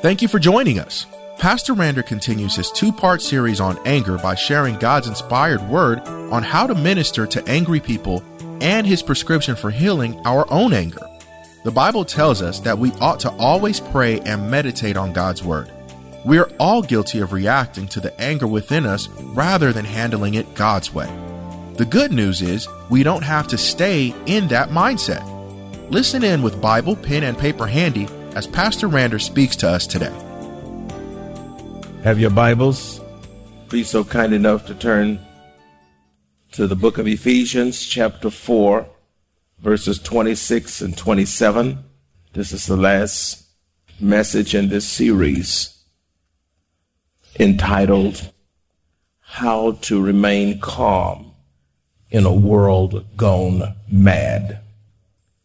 Thank 0.00 0.22
you 0.22 0.28
for 0.28 0.38
joining 0.38 0.78
us. 0.78 1.06
Pastor 1.38 1.74
Rander 1.74 2.06
continues 2.06 2.54
his 2.54 2.70
two 2.70 2.92
part 2.92 3.20
series 3.20 3.60
on 3.60 3.84
anger 3.84 4.16
by 4.16 4.36
sharing 4.36 4.78
God's 4.78 5.08
inspired 5.08 5.60
word 5.62 5.98
on 6.06 6.44
how 6.44 6.68
to 6.68 6.74
minister 6.76 7.26
to 7.26 7.44
angry 7.48 7.80
people 7.80 8.22
and 8.60 8.86
his 8.86 9.02
prescription 9.02 9.56
for 9.56 9.72
healing 9.72 10.16
our 10.24 10.48
own 10.52 10.72
anger. 10.72 11.04
The 11.64 11.72
Bible 11.72 12.04
tells 12.04 12.42
us 12.42 12.60
that 12.60 12.78
we 12.78 12.92
ought 13.00 13.18
to 13.20 13.30
always 13.38 13.80
pray 13.80 14.20
and 14.20 14.48
meditate 14.48 14.96
on 14.96 15.12
God's 15.12 15.42
word. 15.42 15.68
We 16.24 16.38
are 16.38 16.50
all 16.60 16.80
guilty 16.80 17.18
of 17.18 17.32
reacting 17.32 17.88
to 17.88 17.98
the 17.98 18.18
anger 18.20 18.46
within 18.46 18.86
us 18.86 19.08
rather 19.08 19.72
than 19.72 19.84
handling 19.84 20.34
it 20.34 20.54
God's 20.54 20.94
way. 20.94 21.06
The 21.74 21.84
good 21.84 22.12
news 22.12 22.40
is 22.40 22.68
we 22.88 23.02
don't 23.02 23.24
have 23.24 23.48
to 23.48 23.58
stay 23.58 24.14
in 24.26 24.46
that 24.46 24.68
mindset. 24.68 25.26
Listen 25.90 26.22
in 26.22 26.42
with 26.42 26.62
Bible, 26.62 26.94
pen, 26.94 27.24
and 27.24 27.36
paper 27.36 27.66
handy 27.66 28.06
as 28.34 28.46
Pastor 28.46 28.88
Rander 28.88 29.20
speaks 29.20 29.56
to 29.56 29.68
us 29.68 29.86
today. 29.86 30.14
Have 32.04 32.20
your 32.20 32.30
Bibles? 32.30 33.00
Please, 33.68 33.90
so 33.90 34.04
kind 34.04 34.32
enough 34.32 34.66
to 34.66 34.74
turn 34.74 35.20
to 36.52 36.66
the 36.66 36.76
book 36.76 36.98
of 36.98 37.06
Ephesians, 37.06 37.84
chapter 37.84 38.30
4, 38.30 38.86
verses 39.58 39.98
26 39.98 40.80
and 40.80 40.96
27. 40.96 41.84
This 42.32 42.52
is 42.52 42.66
the 42.66 42.76
last 42.76 43.44
message 44.00 44.54
in 44.54 44.68
this 44.68 44.86
series 44.86 45.82
entitled 47.38 48.32
How 49.20 49.72
to 49.82 50.00
Remain 50.00 50.60
Calm 50.60 51.32
in 52.10 52.24
a 52.24 52.32
World 52.32 53.04
Gone 53.16 53.74
Mad. 53.90 54.60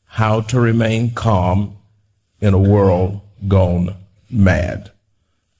How 0.05 0.41
to 0.41 0.59
Remain 0.59 1.11
Calm 1.11 1.77
in 2.43 2.53
a 2.53 2.59
World 2.59 3.21
Gone 3.47 3.95
Mad. 4.29 4.91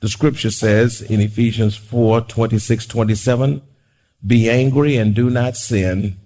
The 0.02 0.10
scripture 0.10 0.52
says 0.52 1.02
in 1.02 1.22
Ephesians 1.22 1.78
4 1.78 2.20
26 2.20 2.86
27, 2.88 3.62
Be 4.28 4.50
angry 4.50 4.98
and 4.98 5.16
do 5.16 5.30
not 5.30 5.56
sin. 5.56 6.18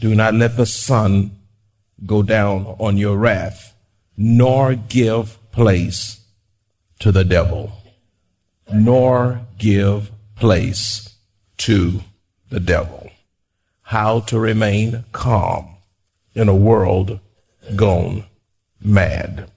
Do 0.00 0.14
not 0.14 0.32
let 0.32 0.56
the 0.56 0.64
sun 0.64 1.32
go 2.06 2.22
down 2.22 2.76
on 2.78 2.96
your 2.96 3.18
wrath, 3.18 3.74
nor 4.16 4.74
give 4.74 5.38
place 5.52 6.24
to 7.00 7.12
the 7.12 7.24
devil. 7.24 7.72
Nor 8.72 9.42
give 9.58 10.10
place 10.34 11.14
to 11.58 12.00
the 12.48 12.60
devil. 12.60 13.10
How 13.82 14.20
to 14.20 14.38
remain 14.38 15.04
calm 15.12 15.76
in 16.34 16.48
a 16.48 16.56
world 16.56 17.20
gone 17.76 18.24
mad. 18.80 19.50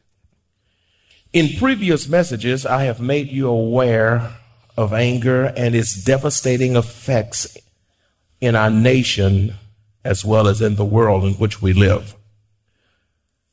In 1.31 1.57
previous 1.57 2.09
messages, 2.09 2.65
I 2.65 2.85
have 2.85 2.99
made 2.99 3.29
you 3.29 3.49
aware 3.49 4.37
of 4.75 4.93
anger 4.93 5.53
and 5.55 5.75
its 5.75 5.93
devastating 6.03 6.75
effects 6.75 7.55
in 8.41 8.55
our 8.55 8.71
nation 8.71 9.53
as 10.03 10.25
well 10.25 10.47
as 10.47 10.59
in 10.59 10.73
the 10.75 10.85
world 10.85 11.23
in 11.23 11.33
which 11.33 11.61
we 11.61 11.71
live. 11.73 12.15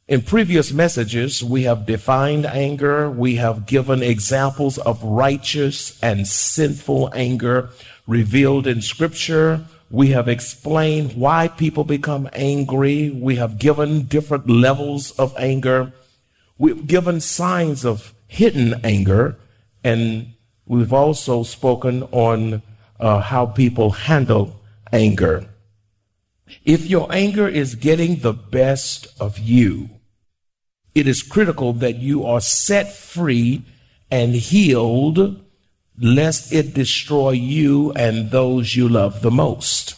In 0.09 0.23
previous 0.23 0.73
messages, 0.73 1.45
we 1.45 1.65
have 1.65 1.85
defined 1.85 2.47
anger. 2.47 3.11
We 3.11 3.37
have 3.37 3.67
given 3.67 4.03
examples 4.03 4.79
of 4.79 5.03
righteous 5.03 6.01
and 6.03 6.27
sinful 6.27 7.11
anger 7.13 7.71
revealed 8.07 8.67
in 8.67 8.81
scripture. 8.81 9.67
We 9.91 10.11
have 10.11 10.29
explained 10.29 11.13
why 11.15 11.49
people 11.49 11.85
become 11.85 12.31
angry. 12.33 13.11
We 13.11 13.37
have 13.37 13.59
given 13.59 14.05
different 14.05 14.49
levels 14.49 15.11
of 15.19 15.35
anger. 15.37 15.93
We've 16.59 16.87
given 16.87 17.21
signs 17.21 17.85
of 17.85 18.15
hidden 18.27 18.81
anger. 18.85 19.37
And 19.85 20.35
we've 20.67 20.93
also 20.93 21.43
spoken 21.43 22.03
on 22.05 22.63
uh, 22.99 23.21
how 23.21 23.47
people 23.47 23.91
handle 23.91 24.61
anger. 24.93 25.47
If 26.65 26.87
your 26.87 27.13
anger 27.13 27.49
is 27.49 27.75
getting 27.75 28.17
the 28.21 28.33
best 28.33 29.09
of 29.21 29.39
you, 29.39 29.91
it 30.95 31.07
is 31.07 31.23
critical 31.23 31.73
that 31.75 31.97
you 31.97 32.25
are 32.25 32.41
set 32.41 32.93
free 32.93 33.65
and 34.11 34.35
healed 34.35 35.43
lest 35.99 36.53
it 36.53 36.75
destroy 36.75 37.31
you 37.31 37.93
and 37.93 38.31
those 38.31 38.77
you 38.77 38.89
love 38.89 39.23
the 39.23 39.31
most. 39.31 39.97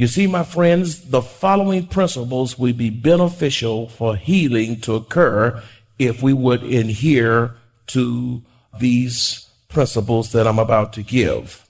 You 0.00 0.06
see, 0.06 0.26
my 0.26 0.44
friends, 0.44 1.10
the 1.10 1.20
following 1.20 1.86
principles 1.86 2.58
will 2.58 2.72
be 2.72 2.88
beneficial 2.88 3.86
for 3.86 4.16
healing 4.16 4.80
to 4.80 4.94
occur 4.94 5.62
if 5.98 6.22
we 6.22 6.32
would 6.32 6.62
adhere 6.62 7.54
to 7.88 8.40
these 8.78 9.50
principles 9.68 10.32
that 10.32 10.46
I'm 10.46 10.58
about 10.58 10.94
to 10.94 11.02
give. 11.02 11.68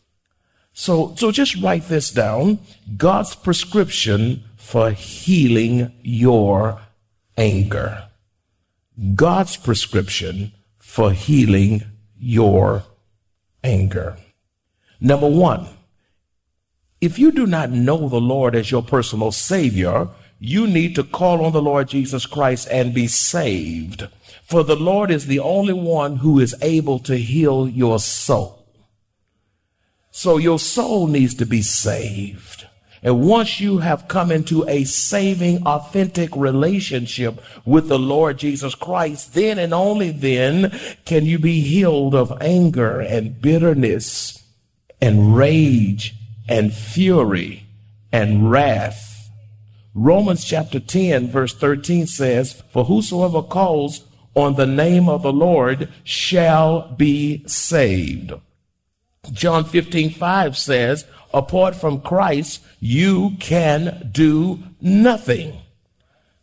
So, 0.72 1.12
so 1.16 1.32
just 1.32 1.60
write 1.60 1.88
this 1.88 2.12
down. 2.12 2.60
God's 2.96 3.34
prescription 3.34 4.44
for 4.56 4.92
healing 4.92 5.90
your 6.04 6.80
anger. 7.36 8.10
God's 9.16 9.56
prescription 9.56 10.52
for 10.78 11.10
healing 11.10 11.82
your 12.16 12.84
anger. 13.64 14.18
Number 15.00 15.28
one, 15.28 15.66
if 17.00 17.18
you 17.18 17.32
do 17.32 17.46
not 17.46 17.70
know 17.70 18.08
the 18.08 18.20
Lord 18.20 18.54
as 18.54 18.70
your 18.70 18.82
personal 18.82 19.32
Savior, 19.32 20.08
you 20.38 20.66
need 20.66 20.94
to 20.96 21.04
call 21.04 21.44
on 21.44 21.52
the 21.52 21.62
Lord 21.62 21.88
Jesus 21.88 22.26
Christ 22.26 22.68
and 22.70 22.94
be 22.94 23.06
saved. 23.06 24.08
For 24.42 24.64
the 24.64 24.76
Lord 24.76 25.10
is 25.10 25.26
the 25.26 25.38
only 25.38 25.72
one 25.72 26.16
who 26.16 26.40
is 26.40 26.54
able 26.60 26.98
to 27.00 27.16
heal 27.16 27.68
your 27.68 27.98
soul. 28.00 28.66
So 30.10 30.38
your 30.38 30.58
soul 30.58 31.06
needs 31.06 31.34
to 31.36 31.46
be 31.46 31.62
saved. 31.62 32.66
And 33.02 33.22
once 33.22 33.60
you 33.60 33.78
have 33.78 34.08
come 34.08 34.30
into 34.30 34.68
a 34.68 34.84
saving, 34.84 35.66
authentic 35.66 36.36
relationship 36.36 37.40
with 37.64 37.88
the 37.88 37.98
Lord 37.98 38.38
Jesus 38.38 38.74
Christ, 38.74 39.32
then 39.32 39.58
and 39.58 39.72
only 39.72 40.10
then 40.10 40.78
can 41.06 41.24
you 41.24 41.38
be 41.38 41.60
healed 41.60 42.14
of 42.14 42.36
anger 42.42 43.00
and 43.00 43.40
bitterness 43.40 44.44
and 45.00 45.34
rage 45.34 46.14
and 46.50 46.74
fury 46.74 47.64
and 48.12 48.50
wrath. 48.50 49.30
Romans 49.94 50.44
chapter 50.44 50.80
10 50.80 51.30
verse 51.30 51.54
13 51.54 52.06
says, 52.06 52.62
For 52.72 52.84
whosoever 52.84 53.42
calls 53.42 54.04
on 54.34 54.56
the 54.56 54.66
name 54.66 55.08
of 55.08 55.22
the 55.22 55.32
Lord 55.32 55.88
shall 56.04 56.88
be 56.88 57.46
saved. 57.46 58.32
John 59.32 59.64
15, 59.64 60.10
5 60.10 60.56
says, 60.56 61.06
apart 61.32 61.76
from 61.76 62.00
Christ, 62.00 62.62
you 62.80 63.36
can 63.38 64.10
do 64.10 64.60
nothing. 64.80 65.58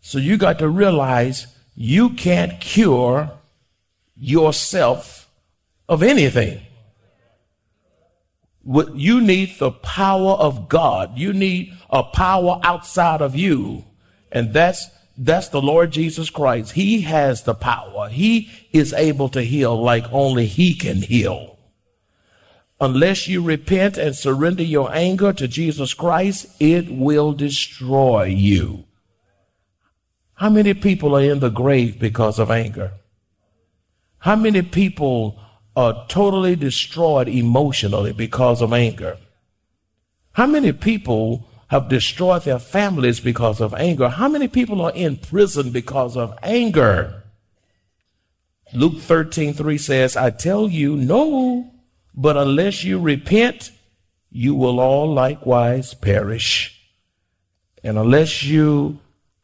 So 0.02 0.20
you 0.20 0.38
got 0.38 0.60
to 0.60 0.70
realize 0.70 1.48
you 1.76 2.12
can't 2.12 2.62
cure 2.62 3.32
yourself 4.16 5.30
of 5.90 6.02
anything. 6.02 6.62
You 8.68 9.22
need 9.22 9.58
the 9.60 9.72
power 9.72 10.34
of 10.34 10.68
God. 10.68 11.18
You 11.18 11.34
need 11.34 11.74
a 11.90 12.04
power 12.04 12.60
outside 12.64 13.22
of 13.22 13.36
you. 13.36 13.86
And 14.32 14.54
that's, 14.54 14.88
that's 15.18 15.48
the 15.50 15.62
Lord 15.62 15.92
Jesus 15.92 16.30
Christ. 16.30 16.74
He 16.74 17.02
has 17.02 17.44
the 17.44 17.54
power. 17.54 18.10
He 18.10 18.50
is 18.74 18.92
able 18.94 19.30
to 19.30 19.42
heal 19.42 19.82
like 19.82 20.12
only 20.12 20.48
he 20.48 20.74
can 20.74 20.98
heal 21.02 21.58
unless 22.80 23.28
you 23.28 23.42
repent 23.42 23.98
and 23.98 24.16
surrender 24.16 24.64
your 24.64 24.94
anger 24.94 25.34
to 25.34 25.48
Jesus 25.48 25.94
Christ, 25.94 26.48
it 26.60 26.90
will 26.90 27.34
destroy 27.34 28.26
you. 28.26 28.86
How 30.36 30.50
many 30.50 30.74
people 30.74 31.16
are 31.16 31.24
in 31.24 31.40
the 31.40 31.50
grave 31.50 32.00
because 32.00 32.38
of 32.38 32.52
anger? 32.52 32.94
How 34.20 34.36
many 34.36 34.62
people 34.62 35.40
are 35.78 36.08
totally 36.08 36.56
destroyed 36.56 37.28
emotionally 37.28 38.12
because 38.12 38.64
of 38.64 38.74
anger. 38.74 39.16
How 40.32 40.48
many 40.48 40.72
people 40.74 41.48
have 41.68 41.88
destroyed 41.88 42.42
their 42.42 42.58
families 42.58 43.20
because 43.20 43.62
of 43.62 43.76
anger? 43.76 44.10
How 44.10 44.28
many 44.28 44.48
people 44.48 44.82
are 44.82 44.92
in 44.92 45.18
prison 45.18 45.70
because 45.70 46.18
of 46.18 46.36
anger? 46.42 47.22
Luke 48.74 48.98
13, 49.02 49.54
3 49.54 49.78
says, 49.78 50.18
I 50.18 50.32
tell 50.32 50.68
you, 50.68 50.98
no, 50.98 51.72
but 52.16 52.38
unless 52.38 52.84
you 52.84 53.00
repent, 53.00 53.70
you 54.32 54.56
will 54.56 54.80
all 54.80 55.14
likewise 55.14 55.94
perish. 55.94 56.90
And 57.84 58.00
unless 58.00 58.42
you 58.42 59.00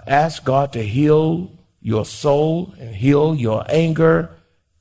ask 0.08 0.44
God 0.44 0.74
to 0.74 0.82
heal 0.82 1.52
your 1.80 2.06
soul 2.06 2.74
and 2.80 2.96
heal 2.96 3.36
your 3.36 3.64
anger, 3.70 4.32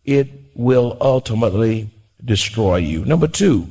it 0.03 0.42
will 0.55 0.97
ultimately 1.01 1.91
destroy 2.25 2.77
you. 2.77 3.05
Number 3.05 3.29
two, 3.29 3.69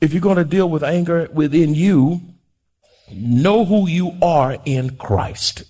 if 0.00 0.12
you're 0.12 0.22
going 0.22 0.36
to 0.36 0.44
deal 0.44 0.68
with 0.68 0.82
anger 0.82 1.28
within 1.32 1.74
you, 1.74 2.20
know 3.12 3.64
who 3.64 3.88
you 3.88 4.16
are 4.22 4.58
in 4.64 4.96
Christ. 4.96 5.64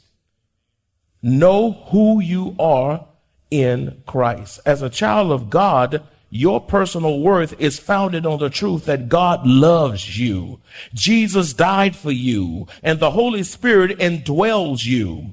Know 1.23 1.73
who 1.91 2.21
you 2.21 2.55
are 2.59 3.07
in 3.51 4.03
Christ. 4.07 4.61
As 4.65 4.83
a 4.83 4.91
child 4.91 5.33
of 5.33 5.51
God, 5.51 6.03
your 6.31 6.61
personal 6.61 7.21
worth 7.21 7.61
is 7.61 7.81
founded 7.81 8.25
on 8.25 8.39
the 8.39 8.51
truth 8.51 8.85
that 8.85 9.09
God 9.09 9.45
loves 9.47 10.19
you. 10.19 10.61
Jesus 10.95 11.53
died 11.53 11.97
for 11.97 12.13
you 12.13 12.69
and 12.83 13.01
the 13.01 13.11
Holy 13.11 13.43
Spirit 13.43 13.99
indwells 13.99 14.85
you. 14.85 15.33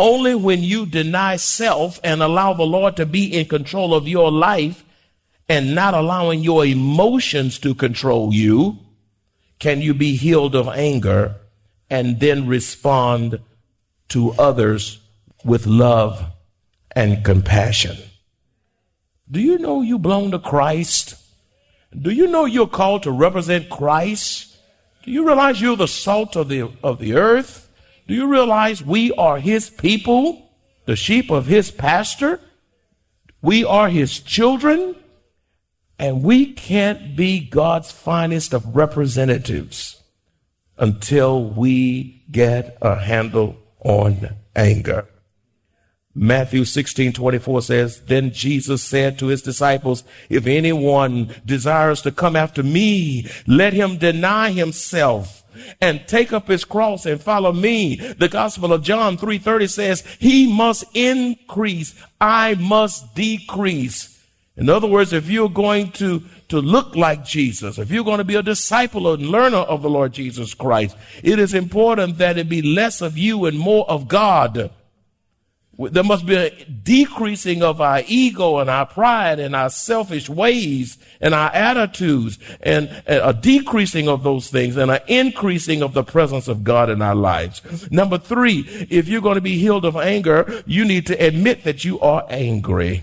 Only 0.00 0.34
when 0.34 0.62
you 0.62 0.86
deny 0.86 1.36
self 1.36 2.00
and 2.02 2.22
allow 2.22 2.54
the 2.54 2.62
Lord 2.62 2.96
to 2.96 3.04
be 3.04 3.38
in 3.38 3.44
control 3.44 3.94
of 3.94 4.08
your 4.08 4.32
life 4.32 4.82
and 5.46 5.74
not 5.74 5.92
allowing 5.92 6.40
your 6.40 6.64
emotions 6.64 7.58
to 7.58 7.74
control 7.74 8.32
you 8.32 8.78
can 9.58 9.82
you 9.82 9.92
be 9.92 10.16
healed 10.16 10.54
of 10.54 10.68
anger 10.68 11.34
and 11.90 12.18
then 12.18 12.46
respond 12.46 13.40
to 14.08 14.32
others 14.38 15.00
with 15.44 15.66
love 15.66 16.24
and 16.92 17.22
compassion. 17.22 17.98
Do 19.30 19.38
you 19.38 19.58
know 19.58 19.82
you 19.82 19.98
belong 19.98 20.30
to 20.30 20.38
Christ? 20.38 21.14
Do 21.94 22.10
you 22.10 22.26
know 22.26 22.46
you're 22.46 22.66
called 22.66 23.02
to 23.02 23.10
represent 23.10 23.68
Christ? 23.68 24.56
Do 25.02 25.10
you 25.10 25.26
realize 25.26 25.60
you're 25.60 25.76
the 25.76 25.86
salt 25.86 26.36
of 26.36 26.48
the, 26.48 26.72
of 26.82 27.00
the 27.00 27.16
earth? 27.16 27.69
Do 28.06 28.14
you 28.14 28.26
realize 28.26 28.82
we 28.82 29.12
are 29.12 29.38
his 29.38 29.70
people, 29.70 30.50
the 30.86 30.96
sheep 30.96 31.30
of 31.30 31.46
his 31.46 31.70
pasture? 31.70 32.40
We 33.42 33.64
are 33.64 33.88
his 33.88 34.20
children, 34.20 34.96
and 35.98 36.22
we 36.22 36.52
can't 36.52 37.16
be 37.16 37.40
God's 37.40 37.90
finest 37.90 38.52
of 38.52 38.76
representatives 38.76 40.02
until 40.76 41.44
we 41.44 42.24
get 42.30 42.76
a 42.82 42.96
handle 42.96 43.56
on 43.80 44.30
anger. 44.56 45.06
Matthew 46.14 46.64
16, 46.64 47.12
24 47.12 47.62
says, 47.62 48.02
Then 48.02 48.32
Jesus 48.32 48.82
said 48.82 49.18
to 49.18 49.26
his 49.26 49.42
disciples, 49.42 50.02
If 50.28 50.46
anyone 50.46 51.34
desires 51.46 52.02
to 52.02 52.10
come 52.10 52.34
after 52.34 52.62
me, 52.62 53.26
let 53.46 53.72
him 53.72 53.96
deny 53.96 54.50
himself 54.50 55.39
and 55.80 56.06
take 56.06 56.32
up 56.32 56.48
his 56.48 56.64
cross 56.64 57.06
and 57.06 57.20
follow 57.20 57.52
me. 57.52 57.96
The 57.96 58.28
gospel 58.28 58.72
of 58.72 58.82
John 58.82 59.16
3:30 59.16 59.66
says, 59.66 60.04
"He 60.18 60.52
must 60.52 60.84
increase, 60.94 61.94
I 62.20 62.54
must 62.54 63.14
decrease." 63.14 64.18
In 64.56 64.68
other 64.68 64.86
words, 64.86 65.12
if 65.12 65.30
you're 65.30 65.48
going 65.48 65.90
to 65.92 66.22
to 66.48 66.60
look 66.60 66.96
like 66.96 67.24
Jesus, 67.24 67.78
if 67.78 67.90
you're 67.90 68.04
going 68.04 68.18
to 68.18 68.24
be 68.24 68.34
a 68.34 68.42
disciple 68.42 69.12
and 69.12 69.28
learner 69.28 69.58
of 69.58 69.82
the 69.82 69.90
Lord 69.90 70.12
Jesus 70.12 70.52
Christ, 70.52 70.96
it 71.22 71.38
is 71.38 71.54
important 71.54 72.18
that 72.18 72.36
it 72.36 72.48
be 72.48 72.60
less 72.60 73.00
of 73.00 73.16
you 73.16 73.46
and 73.46 73.56
more 73.56 73.88
of 73.88 74.08
God. 74.08 74.70
There 75.88 76.04
must 76.04 76.26
be 76.26 76.34
a 76.34 76.50
decreasing 76.64 77.62
of 77.62 77.80
our 77.80 78.02
ego 78.06 78.58
and 78.58 78.68
our 78.68 78.84
pride 78.84 79.40
and 79.40 79.56
our 79.56 79.70
selfish 79.70 80.28
ways 80.28 80.98
and 81.22 81.32
our 81.32 81.50
attitudes 81.50 82.38
and 82.60 83.02
a 83.06 83.32
decreasing 83.32 84.06
of 84.06 84.22
those 84.22 84.50
things 84.50 84.76
and 84.76 84.90
an 84.90 85.00
increasing 85.06 85.82
of 85.82 85.94
the 85.94 86.04
presence 86.04 86.48
of 86.48 86.64
God 86.64 86.90
in 86.90 87.00
our 87.00 87.14
lives. 87.14 87.90
Number 87.90 88.18
three, 88.18 88.60
if 88.90 89.08
you're 89.08 89.22
going 89.22 89.36
to 89.36 89.40
be 89.40 89.58
healed 89.58 89.86
of 89.86 89.96
anger, 89.96 90.62
you 90.66 90.84
need 90.84 91.06
to 91.06 91.14
admit 91.14 91.64
that 91.64 91.82
you 91.84 91.98
are 92.00 92.26
angry. 92.28 93.02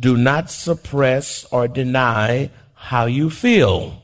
Do 0.00 0.16
not 0.16 0.50
suppress 0.50 1.44
or 1.52 1.68
deny 1.68 2.50
how 2.74 3.06
you 3.06 3.30
feel. 3.30 4.02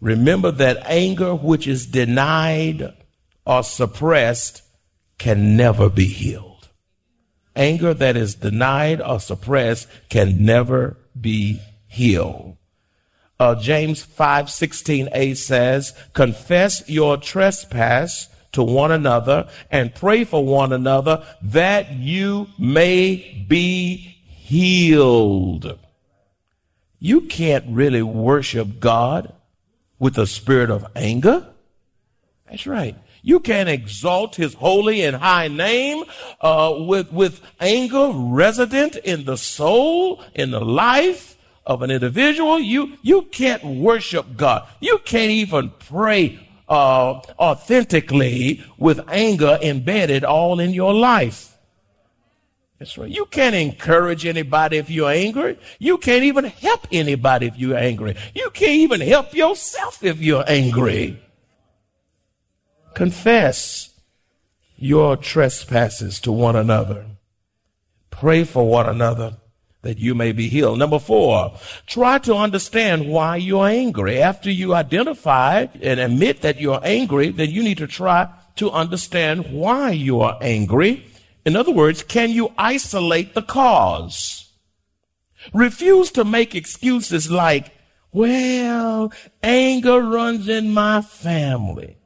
Remember 0.00 0.52
that 0.52 0.86
anger 0.86 1.34
which 1.34 1.66
is 1.66 1.86
denied 1.86 2.94
or 3.44 3.62
suppressed 3.62 4.62
can 5.18 5.56
never 5.56 5.88
be 5.88 6.06
healed. 6.06 6.68
Anger 7.56 7.94
that 7.94 8.16
is 8.16 8.34
denied 8.34 9.00
or 9.00 9.20
suppressed 9.20 9.88
can 10.08 10.44
never 10.44 10.96
be 11.18 11.60
healed. 11.86 12.56
Uh, 13.38 13.54
James 13.54 14.02
5 14.02 14.46
16a 14.46 15.36
says, 15.36 15.92
Confess 16.12 16.88
your 16.88 17.16
trespass 17.16 18.28
to 18.52 18.62
one 18.62 18.92
another 18.92 19.48
and 19.70 19.94
pray 19.94 20.24
for 20.24 20.44
one 20.44 20.72
another 20.72 21.24
that 21.42 21.92
you 21.92 22.48
may 22.58 23.44
be 23.48 23.96
healed. 23.96 25.78
You 27.00 27.22
can't 27.22 27.64
really 27.68 28.02
worship 28.02 28.80
God 28.80 29.32
with 29.98 30.16
a 30.16 30.26
spirit 30.26 30.70
of 30.70 30.86
anger. 30.94 31.46
That's 32.48 32.66
right. 32.66 32.96
You 33.26 33.40
can't 33.40 33.70
exalt 33.70 34.36
his 34.36 34.52
holy 34.52 35.02
and 35.02 35.16
high 35.16 35.48
name 35.48 36.04
uh, 36.42 36.74
with, 36.80 37.10
with 37.10 37.40
anger 37.58 38.10
resident 38.14 38.96
in 38.96 39.24
the 39.24 39.38
soul, 39.38 40.22
in 40.34 40.50
the 40.50 40.60
life 40.60 41.38
of 41.64 41.80
an 41.80 41.90
individual. 41.90 42.58
You, 42.58 42.98
you 43.00 43.22
can't 43.22 43.64
worship 43.64 44.36
God. 44.36 44.68
You 44.78 44.98
can't 45.06 45.30
even 45.30 45.72
pray 45.78 46.38
uh, 46.68 47.22
authentically 47.38 48.62
with 48.76 49.00
anger 49.08 49.58
embedded 49.62 50.22
all 50.22 50.60
in 50.60 50.74
your 50.74 50.92
life. 50.92 51.56
That's 52.78 52.98
right. 52.98 53.10
You 53.10 53.24
can't 53.24 53.54
encourage 53.54 54.26
anybody 54.26 54.76
if 54.76 54.90
you're 54.90 55.10
angry. 55.10 55.58
You 55.78 55.96
can't 55.96 56.24
even 56.24 56.44
help 56.44 56.86
anybody 56.92 57.46
if 57.46 57.56
you're 57.56 57.78
angry. 57.78 58.16
You 58.34 58.50
can't 58.50 58.72
even 58.72 59.00
help 59.00 59.32
yourself 59.32 60.04
if 60.04 60.20
you're 60.20 60.44
angry. 60.46 61.18
Confess 62.94 63.90
your 64.76 65.16
trespasses 65.16 66.20
to 66.20 66.32
one 66.32 66.56
another. 66.56 67.06
Pray 68.10 68.44
for 68.44 68.68
one 68.68 68.88
another 68.88 69.36
that 69.82 69.98
you 69.98 70.14
may 70.14 70.32
be 70.32 70.48
healed. 70.48 70.78
Number 70.78 70.98
four, 70.98 71.56
try 71.86 72.18
to 72.18 72.34
understand 72.34 73.08
why 73.08 73.36
you're 73.36 73.66
angry. 73.66 74.20
After 74.20 74.50
you 74.50 74.74
identify 74.74 75.66
and 75.80 76.00
admit 76.00 76.40
that 76.40 76.60
you're 76.60 76.80
angry, 76.82 77.28
then 77.28 77.50
you 77.50 77.62
need 77.62 77.78
to 77.78 77.86
try 77.86 78.28
to 78.56 78.70
understand 78.70 79.52
why 79.52 79.90
you 79.90 80.20
are 80.20 80.38
angry. 80.40 81.06
In 81.44 81.56
other 81.56 81.72
words, 81.72 82.02
can 82.02 82.30
you 82.30 82.52
isolate 82.56 83.34
the 83.34 83.42
cause? 83.42 84.52
Refuse 85.52 86.10
to 86.12 86.24
make 86.24 86.54
excuses 86.54 87.30
like, 87.30 87.72
well, 88.12 89.12
anger 89.42 90.00
runs 90.00 90.48
in 90.48 90.72
my 90.72 91.02
family. 91.02 91.98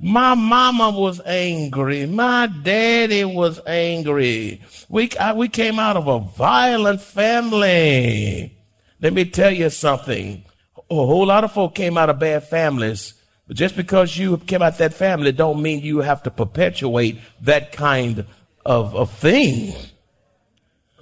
My 0.00 0.34
mama 0.34 0.90
was 0.90 1.20
angry. 1.26 2.06
My 2.06 2.46
daddy 2.46 3.24
was 3.24 3.60
angry. 3.66 4.62
We, 4.88 5.10
I, 5.18 5.32
we 5.32 5.48
came 5.48 5.80
out 5.80 5.96
of 5.96 6.06
a 6.06 6.20
violent 6.20 7.00
family. 7.00 8.56
Let 9.00 9.12
me 9.12 9.24
tell 9.24 9.50
you 9.50 9.70
something. 9.70 10.44
A 10.90 10.94
whole 10.94 11.26
lot 11.26 11.42
of 11.42 11.52
folk 11.52 11.74
came 11.74 11.98
out 11.98 12.10
of 12.10 12.20
bad 12.20 12.44
families. 12.44 13.14
But 13.48 13.56
just 13.56 13.76
because 13.76 14.16
you 14.16 14.36
came 14.38 14.62
out 14.62 14.78
that 14.78 14.94
family 14.94 15.32
don't 15.32 15.60
mean 15.60 15.80
you 15.80 15.98
have 15.98 16.22
to 16.24 16.30
perpetuate 16.30 17.18
that 17.40 17.72
kind 17.72 18.24
of, 18.64 18.94
of 18.94 19.10
thing. 19.10 19.74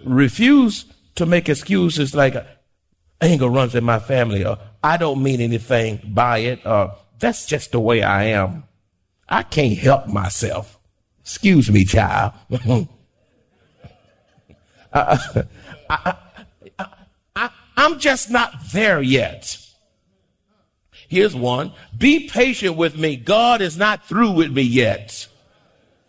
Refuse 0.05 0.87
to 1.17 1.27
make 1.27 1.49
excuses 1.49 2.15
like 2.15 2.37
anger 3.21 3.49
runs 3.49 3.75
in 3.75 3.85
my 3.85 3.99
family 3.99 4.45
or 4.45 4.59
I 4.83 4.97
don't 4.97 5.23
mean 5.23 5.41
anything 5.41 6.01
by 6.15 6.39
it 6.39 6.65
or 6.65 6.95
that's 7.19 7.47
just 7.47 7.73
the 7.73 7.81
way 7.81 8.03
I 8.03 8.25
am. 8.25 8.65
I 9.29 9.43
can't 9.43 9.79
help 9.79 10.07
myself. 10.07 10.79
Excuse 11.21 11.71
me, 11.71 11.85
child. 11.85 12.33
I, 14.93 15.45
I, 15.91 16.17
I, 17.35 17.51
I'm 17.77 17.99
just 17.99 18.31
not 18.31 18.53
there 18.73 19.03
yet. 19.03 19.59
Here's 21.09 21.35
one. 21.35 21.73
Be 21.97 22.29
patient 22.29 22.77
with 22.77 22.97
me. 22.97 23.17
God 23.17 23.61
is 23.61 23.77
not 23.77 24.07
through 24.07 24.33
with 24.33 24.53
me 24.53 24.63
yet. 24.63 25.27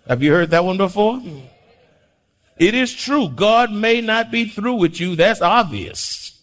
Have 0.08 0.24
you 0.24 0.32
heard 0.32 0.52
that 0.52 0.64
one 0.64 0.78
before? 0.78 1.22
It 2.58 2.74
is 2.74 2.94
true. 2.94 3.30
God 3.30 3.72
may 3.72 4.02
not 4.02 4.32
be 4.32 4.48
through 4.48 4.76
with 4.76 5.00
you. 5.00 5.16
That's 5.16 5.42
obvious. 5.42 6.40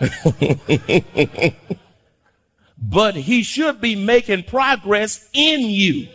but 2.90 3.14
he 3.14 3.42
should 3.42 3.80
be 3.80 3.96
making 3.96 4.42
progress 4.42 5.28
in 5.32 5.62
you. 5.62 6.08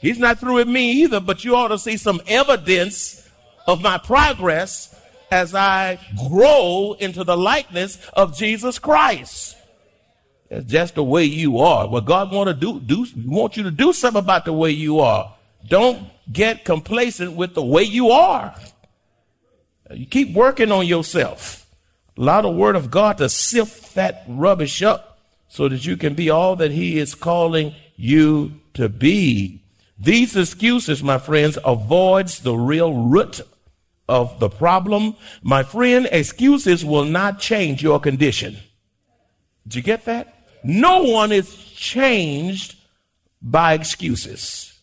He's 0.00 0.18
not 0.18 0.38
through 0.38 0.54
with 0.54 0.68
me 0.68 0.92
either, 1.02 1.20
but 1.20 1.44
you 1.44 1.54
ought 1.54 1.68
to 1.68 1.78
see 1.78 1.98
some 1.98 2.22
evidence 2.26 3.28
of 3.66 3.82
my 3.82 3.98
progress 3.98 4.94
as 5.30 5.54
I 5.54 6.00
grow 6.28 6.96
into 6.98 7.24
the 7.24 7.36
likeness 7.36 7.98
of 8.14 8.36
Jesus 8.36 8.78
Christ. 8.78 9.56
That's 10.48 10.64
just 10.64 10.94
the 10.94 11.04
way 11.04 11.24
you 11.24 11.58
are. 11.58 11.86
What 11.86 12.06
God 12.06 12.32
want 12.32 12.48
to 12.48 12.54
do, 12.54 12.80
do 12.80 13.06
want 13.26 13.56
you 13.56 13.64
to 13.64 13.70
do 13.70 13.92
something 13.92 14.22
about 14.22 14.46
the 14.46 14.52
way 14.52 14.70
you 14.70 15.00
are. 15.00 15.34
Don't 15.68 16.08
get 16.32 16.64
complacent 16.64 17.34
with 17.34 17.54
the 17.54 17.64
way 17.64 17.82
you 17.82 18.10
are. 18.10 18.54
You 19.92 20.06
keep 20.06 20.32
working 20.32 20.72
on 20.72 20.86
yourself. 20.86 21.59
Allow 22.20 22.42
the 22.42 22.50
word 22.50 22.76
of 22.76 22.90
God 22.90 23.16
to 23.16 23.30
sift 23.30 23.94
that 23.94 24.24
rubbish 24.28 24.82
up 24.82 25.18
so 25.48 25.70
that 25.70 25.86
you 25.86 25.96
can 25.96 26.12
be 26.12 26.28
all 26.28 26.54
that 26.56 26.70
he 26.70 26.98
is 26.98 27.14
calling 27.14 27.74
you 27.96 28.60
to 28.74 28.90
be. 28.90 29.62
These 29.98 30.36
excuses, 30.36 31.02
my 31.02 31.16
friends, 31.16 31.56
avoids 31.64 32.40
the 32.40 32.54
real 32.54 32.92
root 32.92 33.40
of 34.06 34.38
the 34.38 34.50
problem. 34.50 35.16
My 35.42 35.62
friend, 35.62 36.06
excuses 36.12 36.84
will 36.84 37.06
not 37.06 37.38
change 37.38 37.82
your 37.82 37.98
condition. 37.98 38.58
Did 39.66 39.76
you 39.76 39.82
get 39.82 40.04
that? 40.04 40.46
No 40.62 41.04
one 41.04 41.32
is 41.32 41.56
changed 41.56 42.76
by 43.40 43.72
excuses. 43.72 44.78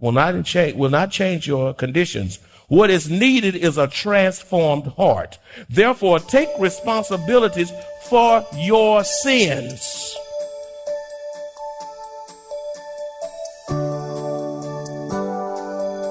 Will 0.00 0.10
not 0.10 0.44
change, 0.44 0.74
will 0.74 0.90
not 0.90 1.12
change 1.12 1.46
your 1.46 1.72
conditions. 1.72 2.40
What 2.72 2.88
is 2.88 3.10
needed 3.10 3.54
is 3.54 3.76
a 3.76 3.86
transformed 3.86 4.86
heart. 4.96 5.38
Therefore, 5.68 6.18
take 6.18 6.48
responsibilities 6.58 7.70
for 8.08 8.46
your 8.56 9.04
sins. 9.04 10.16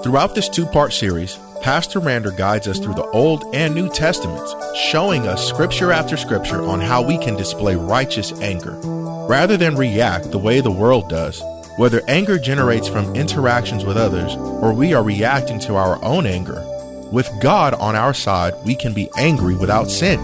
Throughout 0.04 0.36
this 0.36 0.48
two 0.50 0.68
part 0.68 0.94
series, 0.94 1.40
Pastor 1.64 2.00
Rander 2.00 2.38
guides 2.38 2.68
us 2.68 2.78
through 2.78 2.94
the 2.94 3.10
Old 3.10 3.44
and 3.56 3.74
New 3.74 3.90
Testaments, 3.90 4.54
showing 4.76 5.26
us 5.26 5.50
scripture 5.50 5.92
after 5.92 6.16
scripture 6.16 6.62
on 6.62 6.80
how 6.80 7.02
we 7.02 7.18
can 7.18 7.36
display 7.36 7.76
righteous 7.76 8.34
anger. 8.34 8.80
Rather 9.28 9.58
than 9.58 9.76
react 9.76 10.30
the 10.30 10.38
way 10.38 10.62
the 10.62 10.70
world 10.70 11.10
does, 11.10 11.42
whether 11.78 12.02
anger 12.08 12.38
generates 12.38 12.88
from 12.88 13.16
interactions 13.16 13.86
with 13.86 13.98
others 13.98 14.36
or 14.36 14.74
we 14.74 14.94
are 14.94 15.04
reacting 15.04 15.60
to 15.60 15.76
our 15.76 16.04
own 16.04 16.26
anger, 16.26 16.64
with 17.12 17.30
God 17.42 17.74
on 17.74 17.96
our 17.96 18.14
side, 18.14 18.54
we 18.66 18.76
can 18.76 18.94
be 18.94 19.10
angry 19.18 19.56
without 19.56 19.90
sin. 19.90 20.20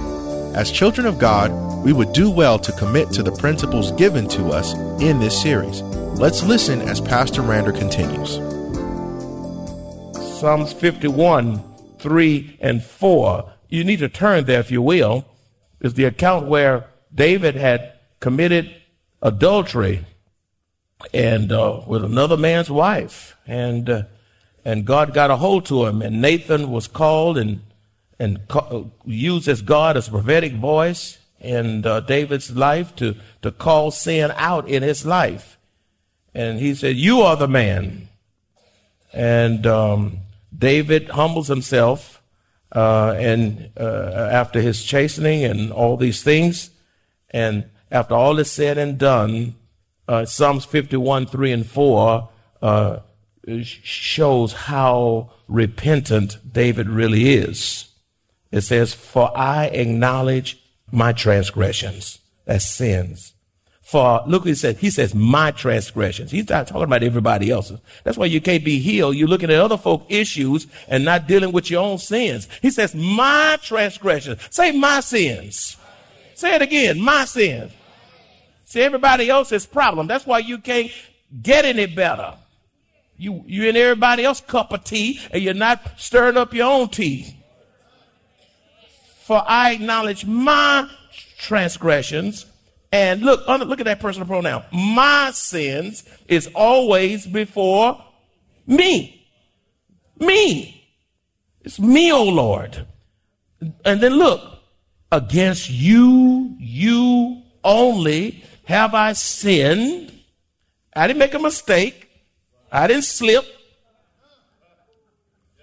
As 0.56 0.72
children 0.72 1.06
of 1.06 1.20
God, 1.20 1.52
we 1.84 1.94
would 1.94 2.14
do 2.14 2.32
well 2.32 2.58
to 2.60 2.72
commit 2.74 3.12
to 3.12 3.24
the 3.24 3.32
principles 3.32 3.92
given 3.94 4.28
to 4.30 4.48
us 4.48 4.74
in 5.02 5.20
this 5.20 5.40
series. 5.42 5.82
Let's 5.82 6.44
listen 6.44 6.82
as 6.82 7.00
Pastor 7.00 7.42
Rander 7.42 7.78
continues. 7.78 8.36
Psalms 10.40 10.74
51, 10.74 11.64
3 12.00 12.58
and 12.62 12.84
4. 12.84 13.54
You 13.70 13.84
need 13.84 14.00
to 14.00 14.10
turn 14.10 14.46
there 14.46 14.60
if 14.60 14.72
you 14.72 14.82
will. 14.82 15.26
Is 15.80 15.94
the 15.94 16.06
account 16.06 16.48
where 16.48 16.88
David 17.14 17.56
had 17.56 17.94
committed 18.20 18.74
adultery 19.22 20.06
and 21.14 21.52
uh, 21.52 21.82
with 21.86 22.04
another 22.04 22.38
man's 22.38 22.70
wife, 22.70 23.36
and 23.46 23.90
uh, 23.90 24.04
and 24.66 24.86
God 24.86 25.14
got 25.14 25.32
a 25.32 25.38
hold 25.38 25.66
to 25.68 25.86
him, 25.86 26.02
and 26.02 26.22
Nathan 26.22 26.72
was 26.72 26.88
called 26.88 27.38
and 27.38 27.62
and 28.20 28.48
ca- 28.48 28.84
used 29.06 29.48
as 29.48 29.62
God 29.62 29.96
as 29.96 30.08
a 30.08 30.12
prophetic 30.12 30.54
voice 30.54 31.20
in 31.40 31.86
uh, 31.86 32.00
David's 32.02 32.56
life 32.56 32.96
to 32.98 33.16
to 33.42 33.52
call 33.52 33.92
sin 33.92 34.32
out 34.36 34.68
in 34.68 34.84
his 34.84 35.06
life, 35.06 35.58
and 36.34 36.60
he 36.60 36.74
said, 36.74 36.96
"You 36.96 37.22
are 37.22 37.36
the 37.36 37.48
man." 37.48 38.10
And 39.14 39.66
um, 39.66 40.20
David 40.56 41.10
humbles 41.10 41.48
himself, 41.48 42.22
uh, 42.72 43.16
and 43.18 43.70
uh, 43.80 44.30
after 44.32 44.62
his 44.62 44.84
chastening 44.84 45.44
and 45.44 45.72
all 45.72 45.96
these 45.96 46.24
things, 46.24 46.72
and 47.30 47.66
after 47.92 48.16
all 48.16 48.38
is 48.40 48.52
said 48.52 48.78
and 48.78 48.98
done, 48.98 49.56
uh, 50.08 50.26
Psalms 50.26 50.66
51, 50.66 51.28
3 51.28 51.52
and 51.52 51.66
4 51.66 52.30
uh, 52.62 53.00
shows 53.62 54.54
how 54.54 55.32
repentant 55.48 56.38
David 56.52 56.90
really 56.90 57.34
is. 57.34 57.90
It 58.52 58.62
says, 58.62 58.94
For 58.94 59.32
I 59.38 59.66
acknowledge 59.66 60.62
my 60.92 61.12
transgressions, 61.12 62.20
as 62.46 62.70
sins, 62.70 63.34
for 63.88 64.22
look 64.28 64.42
what 64.42 64.50
he 64.50 64.56
says. 64.56 64.78
He 64.80 64.90
says, 64.90 65.16
my 65.16 65.52
transgressions. 65.52 66.30
He's 66.30 66.50
not 66.50 66.68
talking 66.68 66.84
about 66.84 67.04
everybody 67.04 67.50
else's. 67.50 67.80
That's 68.04 68.18
why 68.18 68.26
you 68.26 68.42
can't 68.42 68.66
be 68.66 68.80
healed. 68.80 69.16
You're 69.16 69.30
looking 69.30 69.50
at 69.50 69.62
other 69.62 69.78
folk 69.78 70.06
issues 70.10 70.68
and 70.90 71.06
not 71.06 71.26
dealing 71.26 71.54
with 71.54 71.72
your 71.72 71.86
own 71.86 71.98
sins. 71.98 72.50
He 72.62 72.70
says, 72.70 72.94
my 72.94 73.58
transgressions. 73.62 74.42
Say 74.50 74.74
my 74.74 75.00
sins. 75.00 75.78
Say 76.34 76.54
it 76.56 76.62
again, 76.62 77.00
my 77.00 77.24
sins. 77.24 77.72
See, 78.68 78.82
everybody 78.82 79.30
else's 79.30 79.66
problem. 79.66 80.08
That's 80.08 80.26
why 80.26 80.40
you 80.40 80.58
can't 80.58 80.92
get 81.42 81.64
any 81.64 81.86
better. 81.86 82.34
You, 83.16 83.42
you 83.48 83.64
in 83.64 83.78
everybody 83.78 84.26
else's 84.26 84.46
cup 84.46 84.74
of 84.74 84.84
tea 84.84 85.22
and 85.32 85.42
you're 85.42 85.54
not 85.54 85.94
stirring 85.96 86.36
up 86.36 86.54
your 86.54 86.70
own 86.70 86.90
tea. 86.90 87.34
For 89.24 89.42
I 89.48 89.72
acknowledge 89.72 90.26
my 90.26 90.90
transgressions 91.38 92.46
and 92.92 93.22
look, 93.22 93.48
look 93.48 93.80
at 93.80 93.86
that 93.86 94.02
personal 94.02 94.28
pronoun. 94.28 94.66
My 94.74 95.32
sins 95.32 96.04
is 96.28 96.50
always 96.54 97.26
before 97.26 98.04
me. 98.66 99.30
Me. 100.20 100.92
It's 101.62 101.80
me, 101.80 102.12
O 102.12 102.18
oh 102.18 102.24
Lord. 102.26 102.86
And 103.86 104.02
then 104.02 104.16
look, 104.16 104.42
against 105.10 105.70
you, 105.70 106.54
you 106.60 107.44
only 107.64 108.44
have 108.68 108.94
I 108.94 109.14
sinned. 109.14 110.12
I 110.94 111.08
didn't 111.08 111.20
make 111.20 111.34
a 111.34 111.40
mistake. 111.40 112.10
I 112.70 112.88
didn't 112.88 113.06
slip. 113.06 113.46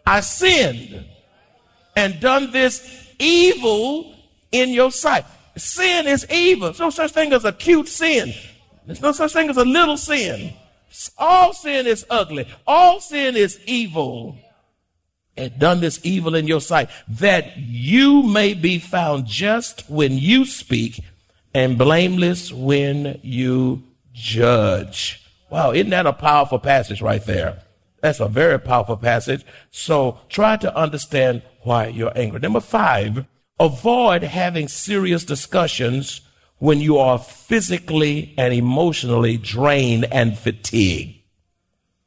I 0.06 0.20
sinned 0.20 1.04
and 1.96 2.18
done 2.18 2.50
this 2.50 3.12
evil 3.18 4.14
in 4.52 4.70
your 4.70 4.90
sight. 4.90 5.26
Sin 5.56 6.06
is 6.06 6.26
evil. 6.30 6.68
There's 6.68 6.80
no 6.80 6.90
such 6.90 7.12
thing 7.12 7.32
as 7.32 7.44
a 7.44 7.52
cute 7.52 7.88
sin. 7.88 8.32
There's 8.86 9.02
no 9.02 9.12
such 9.12 9.32
thing 9.32 9.50
as 9.50 9.56
a 9.58 9.64
little 9.64 9.96
sin. 9.96 10.54
All 11.18 11.52
sin 11.52 11.86
is 11.86 12.06
ugly. 12.08 12.48
All 12.66 13.00
sin 13.00 13.36
is 13.36 13.60
evil. 13.66 14.36
And 15.36 15.58
done 15.58 15.80
this 15.80 16.00
evil 16.04 16.36
in 16.36 16.46
your 16.46 16.60
sight, 16.60 16.88
that 17.08 17.56
you 17.58 18.22
may 18.22 18.54
be 18.54 18.78
found 18.78 19.26
just 19.26 19.88
when 19.90 20.16
you 20.16 20.46
speak 20.46 21.00
and 21.54 21.78
blameless 21.78 22.52
when 22.52 23.20
you 23.22 23.82
judge. 24.12 25.22
Wow, 25.50 25.72
isn't 25.72 25.90
that 25.90 26.06
a 26.06 26.12
powerful 26.12 26.58
passage 26.58 27.00
right 27.00 27.24
there? 27.24 27.62
That's 28.00 28.20
a 28.20 28.28
very 28.28 28.58
powerful 28.58 28.96
passage. 28.96 29.44
So 29.70 30.18
try 30.28 30.56
to 30.58 30.76
understand 30.76 31.42
why 31.62 31.86
you're 31.86 32.12
angry. 32.16 32.40
Number 32.40 32.60
five, 32.60 33.26
Avoid 33.60 34.24
having 34.24 34.66
serious 34.66 35.24
discussions 35.24 36.22
when 36.58 36.80
you 36.80 36.98
are 36.98 37.18
physically 37.18 38.34
and 38.36 38.52
emotionally 38.52 39.36
drained 39.36 40.06
and 40.06 40.36
fatigued. 40.36 41.20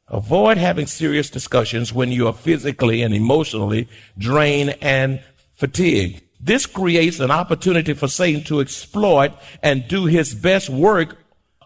Avoid 0.08 0.58
having 0.58 0.86
serious 0.86 1.30
discussions 1.30 1.92
when 1.92 2.12
you 2.12 2.26
are 2.26 2.34
physically 2.34 3.00
and 3.02 3.14
emotionally 3.14 3.88
drained 4.18 4.76
and 4.82 5.22
fatigued. 5.54 6.22
This 6.40 6.66
creates 6.66 7.20
an 7.20 7.30
opportunity 7.30 7.94
for 7.94 8.08
Satan 8.08 8.44
to 8.44 8.60
exploit 8.60 9.32
and 9.62 9.88
do 9.88 10.06
his 10.06 10.34
best 10.34 10.70
work, 10.70 11.16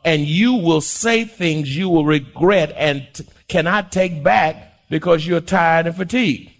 and 0.04 0.26
you 0.26 0.54
will 0.54 0.80
say 0.80 1.24
things 1.24 1.76
you 1.76 1.88
will 1.88 2.06
regret 2.06 2.72
and 2.76 3.06
t- 3.12 3.24
cannot 3.48 3.92
take 3.92 4.22
back 4.22 4.88
because 4.88 5.26
you're 5.26 5.40
tired 5.40 5.86
and 5.86 5.96
fatigued. 5.96 6.50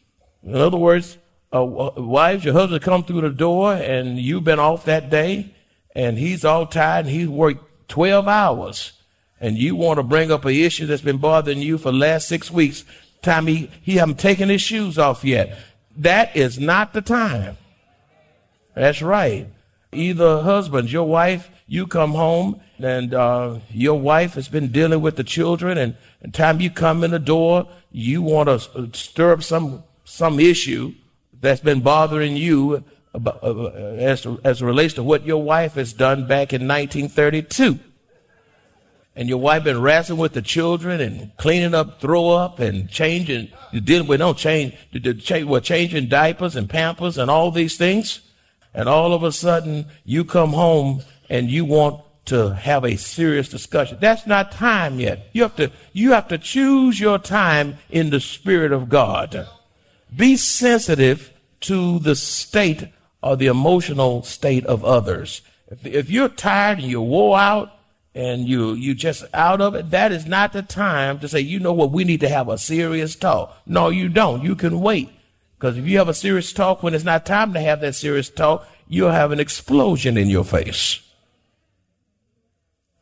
In 0.43 0.55
other 0.57 0.77
words, 0.77 1.17
uh, 1.55 1.65
wives, 1.65 2.45
your 2.45 2.55
husband 2.55 2.83
come 2.83 3.05
through 3.05 3.23
the 3.23 3.31
door 3.31 3.75
and 3.75 4.19
you've 4.19 4.45
been 4.45 4.59
off 4.59 4.85
that 4.87 5.11
day 5.11 5.55
and 5.95 6.19
he's 6.19 6.45
all 6.45 6.67
tired 6.67 7.07
and 7.07 7.15
he's 7.15 7.29
worked 7.29 7.89
12 7.89 8.27
hours 8.27 8.93
and 9.41 9.59
you 9.59 9.77
want 9.77 9.99
to 9.99 10.03
bring 10.03 10.31
up 10.31 10.45
an 10.45 10.55
issue 10.55 10.87
that's 10.87 11.03
been 11.03 11.19
bothering 11.19 11.61
you 11.61 11.77
for 11.77 11.91
the 11.93 11.99
last 11.99 12.29
six 12.29 12.51
weeks, 12.51 12.85
time 13.23 13.47
he, 13.47 13.71
he 13.83 13.97
haven't 13.97 14.19
taken 14.19 14.49
his 14.49 14.63
shoes 14.63 14.99
off 14.99 15.25
yet. 15.25 15.59
That 15.97 16.35
is 16.37 16.59
not 16.59 16.93
the 16.93 17.03
time. 17.03 17.57
That's 18.75 19.03
right. 19.03 19.49
Either 19.93 20.43
husbands, 20.43 20.93
your 20.93 21.07
wife, 21.07 21.51
you 21.67 21.87
come 21.87 22.13
home 22.13 22.61
and 22.79 23.15
uh, 23.15 23.59
your 23.71 23.99
wife 23.99 24.35
has 24.35 24.49
been 24.49 24.69
dealing 24.69 25.01
with 25.01 25.17
the 25.17 25.25
children, 25.25 25.79
and, 25.79 25.97
and 26.21 26.35
time 26.35 26.61
you 26.61 26.71
come 26.71 27.05
in 27.05 27.11
the 27.11 27.19
door, 27.19 27.69
you 27.93 28.23
want 28.23 28.49
to 28.49 28.91
stir 28.93 29.33
up 29.33 29.43
some 29.43 29.85
some 30.05 30.41
issue 30.41 30.93
that's 31.41 31.61
been 31.61 31.81
bothering 31.81 32.37
you 32.37 32.85
about, 33.15 33.43
uh, 33.43 33.69
as 33.69 34.23
to, 34.23 34.41
as 34.45 34.61
it 34.61 34.65
relates 34.65 34.95
to 34.95 35.03
what 35.03 35.25
your 35.25 35.43
wife 35.43 35.75
has 35.75 35.93
done 35.93 36.27
back 36.27 36.53
in 36.53 36.67
1932 36.67 37.79
and 39.15 39.29
your 39.29 39.39
wife 39.39 39.65
been 39.65 39.81
wrestling 39.81 40.19
with 40.19 40.33
the 40.33 40.43
children 40.43 41.01
and 41.01 41.37
cleaning 41.37 41.75
up 41.75 42.01
throw 42.01 42.31
up 42.31 42.59
and 42.59 42.89
changing 42.89 43.49
dealing 43.85 44.09
with 44.09 44.19
don't 44.21 44.39
change 44.39 44.75
well 45.45 45.61
changing 45.61 46.09
diapers 46.09 46.57
and 46.57 46.69
pampers 46.71 47.19
and 47.19 47.31
all 47.31 47.51
these 47.51 47.77
things 47.77 48.21
and 48.75 48.89
all 48.89 49.13
of 49.13 49.23
a 49.23 49.33
sudden 49.33 49.87
you 50.05 50.25
come 50.25 50.53
home 50.53 51.03
and 51.29 51.51
you 51.51 51.65
want 51.65 52.03
to 52.25 52.55
have 52.55 52.85
a 52.85 52.97
serious 52.97 53.49
discussion. 53.49 53.99
That's 54.01 54.27
not 54.27 54.53
time 54.53 55.01
yet. 55.01 55.29
You 55.33 55.43
have 55.43 55.57
to 55.57 55.71
you 55.93 56.13
have 56.13 56.29
to 56.29 56.39
choose 56.39 57.01
your 57.01 57.19
time 57.19 57.79
in 57.91 58.11
the 58.11 58.21
spirit 58.21 58.73
of 58.73 58.89
god. 58.89 59.49
Be 60.15 60.37
sensitive 60.37 61.33
to 61.63 61.99
the 61.99 62.15
state 62.15 62.89
or 63.23 63.37
the 63.37 63.47
emotional 63.47 64.23
state 64.23 64.67
of 64.67 64.85
others. 64.85 65.43
If, 65.69 65.87
if 65.87 66.11
you're 66.11 66.29
tired 66.29 66.79
and 66.79 66.89
you're 66.89 67.01
wore 67.01 67.39
out 67.39 67.73
and 68.15 68.47
you 68.47 68.75
you 68.75 68.95
just 68.95 69.25
out 69.33 69.61
of 69.61 69.75
it 69.75 69.91
that 69.91 70.13
is 70.13 70.27
not 70.27 70.53
the 70.53 70.63
time 70.63 71.19
to 71.21 71.29
say 71.29 71.41
you 71.41 71.59
know 71.59 71.73
what? 71.73 71.91
We 71.91 72.05
need 72.05 72.21
to 72.21 72.29
have 72.29 72.49
a 72.49 72.59
serious 72.59 73.17
talk. 73.17 73.57
No 73.67 73.89
you 73.89 74.09
don't. 74.09 74.45
You 74.45 74.55
can 74.55 74.81
wait 74.81 75.11
because 75.63 75.79
if 75.79 75.87
you 75.87 75.97
have 75.99 76.09
a 76.09 76.15
serious 76.15 76.53
talk 76.53 76.83
when 76.83 76.93
it's 76.93 77.05
not 77.05 77.25
time 77.25 77.53
to 77.53 77.61
have 77.61 77.81
that 77.81 77.95
serious 77.95 78.29
talk 78.29 78.67
you'll 78.89 79.13
have 79.13 79.31
an 79.31 79.39
explosion 79.39 80.17
in 80.17 80.29
your 80.29 80.43
face. 80.43 81.01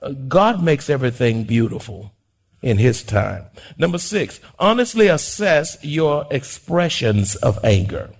Uh, 0.02 0.10
god 0.28 0.62
makes 0.62 0.90
everything 0.90 1.44
beautiful 1.44 2.12
in 2.60 2.76
his 2.76 3.02
time. 3.02 3.46
Number 3.78 3.96
six 3.96 4.40
honestly 4.58 5.06
assess 5.06 5.82
your 5.82 6.26
expressions 6.30 7.34
of 7.36 7.58
anger. 7.64 8.10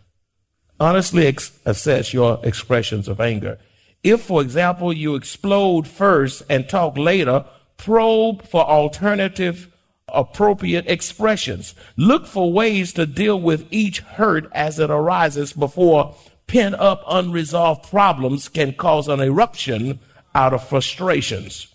Honestly 0.81 1.27
ex- 1.27 1.61
assess 1.67 2.15
your 2.15 2.41
expressions 2.43 3.09
of 3.09 3.21
anger. 3.21 3.59
If, 4.03 4.23
for 4.23 4.41
example, 4.41 4.95
you 4.95 5.15
explode 5.15 5.87
first 5.87 6.43
and 6.49 6.67
talk 6.67 6.97
later, 6.97 7.45
probe 7.77 8.49
for 8.49 8.65
alternative 8.65 9.70
appropriate 10.15 10.87
expressions. 10.87 11.75
Look 11.97 12.27
for 12.27 12.53
ways 12.53 12.93
to 12.95 13.07
deal 13.07 13.41
with 13.41 13.67
each 13.71 14.01
hurt 14.01 14.51
as 14.53 14.79
it 14.79 14.91
arises 14.91 15.53
before 15.53 16.15
pent 16.47 16.75
up 16.77 17.03
unresolved 17.09 17.89
problems 17.89 18.49
can 18.49 18.73
cause 18.73 19.09
an 19.09 19.21
eruption 19.21 20.01
out 20.35 20.53
of 20.53 20.67
frustrations. 20.67 21.69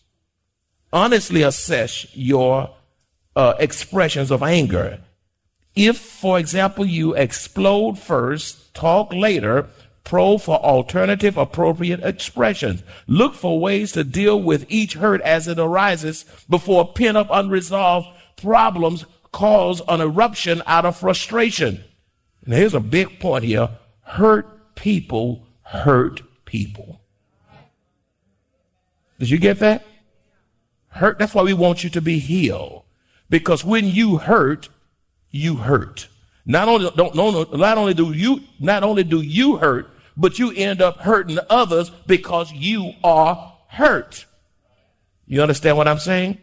Honestly 0.91 1.41
assess 1.41 2.13
your 2.15 2.69
uh, 3.35 3.53
expressions 3.59 4.31
of 4.31 4.43
anger. 4.43 4.99
If, 5.75 5.97
for 5.97 6.39
example, 6.39 6.85
you 6.85 7.13
explode 7.15 7.99
first, 7.99 8.73
talk 8.73 9.13
later, 9.13 9.67
Probe 10.05 10.39
for 10.39 10.57
alternative 10.57 11.35
appropriate 11.35 12.03
expressions. 12.03 12.83
Look 13.07 13.33
for 13.33 13.59
ways 13.59 13.91
to 13.93 14.03
deal 14.03 14.39
with 14.39 14.67
each 14.69 14.93
hurt 14.93 15.19
as 15.21 15.47
it 15.47 15.57
arises 15.57 16.25
before 16.47 16.93
pent 16.93 17.17
up 17.17 17.27
unresolved 17.31 18.07
problems 18.37 19.05
cause 19.31 19.81
an 19.87 20.01
eruption 20.01 20.61
out 20.65 20.85
of 20.85 20.97
frustration. 20.97 21.83
And 22.45 22.53
here's 22.53 22.73
a 22.73 22.79
big 22.79 23.19
point 23.19 23.43
here. 23.43 23.69
Hurt 24.03 24.75
people 24.75 25.45
hurt 25.65 26.21
people. 26.45 27.01
Did 29.19 29.29
you 29.29 29.37
get 29.37 29.59
that? 29.59 29.85
Hurt. 30.89 31.19
That's 31.19 31.33
why 31.33 31.43
we 31.43 31.53
want 31.53 31.83
you 31.83 31.89
to 31.91 32.01
be 32.01 32.19
healed. 32.19 32.83
Because 33.29 33.65
when 33.65 33.87
you 33.87 34.17
hurt, 34.17 34.69
you 35.31 35.55
hurt. 35.55 36.07
Not 36.45 36.67
only, 36.67 36.91
don't, 36.95 37.15
not 37.57 37.77
only 37.77 37.93
do 37.93 38.13
you, 38.13 38.41
not 38.59 38.83
only 38.83 39.03
do 39.03 39.21
you 39.21 39.57
hurt, 39.57 39.89
but 40.15 40.37
you 40.37 40.51
end 40.51 40.81
up 40.81 40.97
hurting 40.97 41.39
others 41.49 41.89
because 41.89 42.51
you 42.53 42.93
are 43.03 43.57
hurt. 43.67 44.25
You 45.25 45.41
understand 45.41 45.75
what 45.75 45.87
I'm 45.87 45.99
saying? 45.99 46.37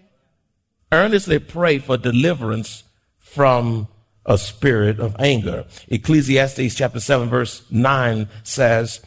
Earnestly 0.92 1.38
pray 1.38 1.78
for 1.78 1.96
deliverance 1.96 2.85
from 3.18 3.88
a 4.24 4.38
spirit 4.38 5.00
of 5.00 5.16
anger. 5.18 5.64
Ecclesiastes 5.88 6.74
chapter 6.74 7.00
7 7.00 7.28
verse 7.28 7.62
9 7.70 8.28
says, 8.44 9.00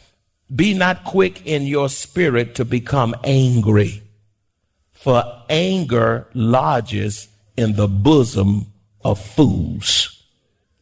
Be 0.54 0.74
not 0.74 1.04
quick 1.04 1.46
in 1.46 1.62
your 1.62 1.88
spirit 1.88 2.56
to 2.56 2.64
become 2.64 3.14
angry, 3.24 4.02
for 4.92 5.22
anger 5.48 6.26
lodges 6.34 7.28
in 7.56 7.74
the 7.74 7.88
bosom 7.88 8.66
of 9.04 9.18
fools. 9.18 10.24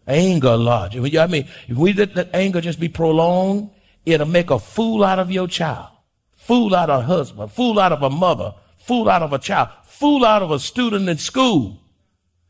Anger 0.09 0.57
lodges. 0.57 1.17
I 1.17 1.27
mean, 1.29 1.47
if 1.69 1.77
we 1.77 1.93
let 1.93 2.15
that 2.15 2.31
anger 2.35 2.61
just 2.61 2.81
be 2.81 2.89
prolonged, 2.89 3.71
It'll 4.07 4.27
make 4.27 4.51
a 4.51 4.59
fool 4.59 5.03
out 5.03 5.19
of 5.19 5.31
your 5.31 5.49
child, 5.49 5.89
fool 6.37 6.75
out 6.75 6.91
of 6.91 7.03
a 7.03 7.07
husband, 7.07 7.51
fool 7.51 7.79
out 7.81 7.93
of 7.93 8.03
a 8.03 8.11
mother, 8.11 8.55
fool 8.77 9.09
out 9.09 9.23
of 9.23 9.33
a 9.33 9.39
child, 9.39 9.71
fool 9.99 10.25
out 10.25 10.43
of 10.43 10.51
a 10.51 10.59
student 10.59 11.09
in 11.09 11.19
school. 11.19 11.81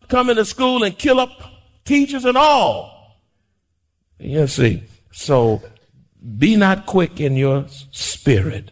Come 0.08 0.30
into 0.30 0.44
school 0.44 0.82
and 0.82 0.98
kill 0.98 1.20
up 1.20 1.30
teachers 1.84 2.24
and 2.24 2.36
all. 2.36 3.20
You 4.18 4.46
see, 4.46 4.84
so 5.12 5.62
be 6.38 6.56
not 6.56 6.86
quick 6.86 7.20
in 7.20 7.36
your 7.36 7.66
spirit 7.90 8.70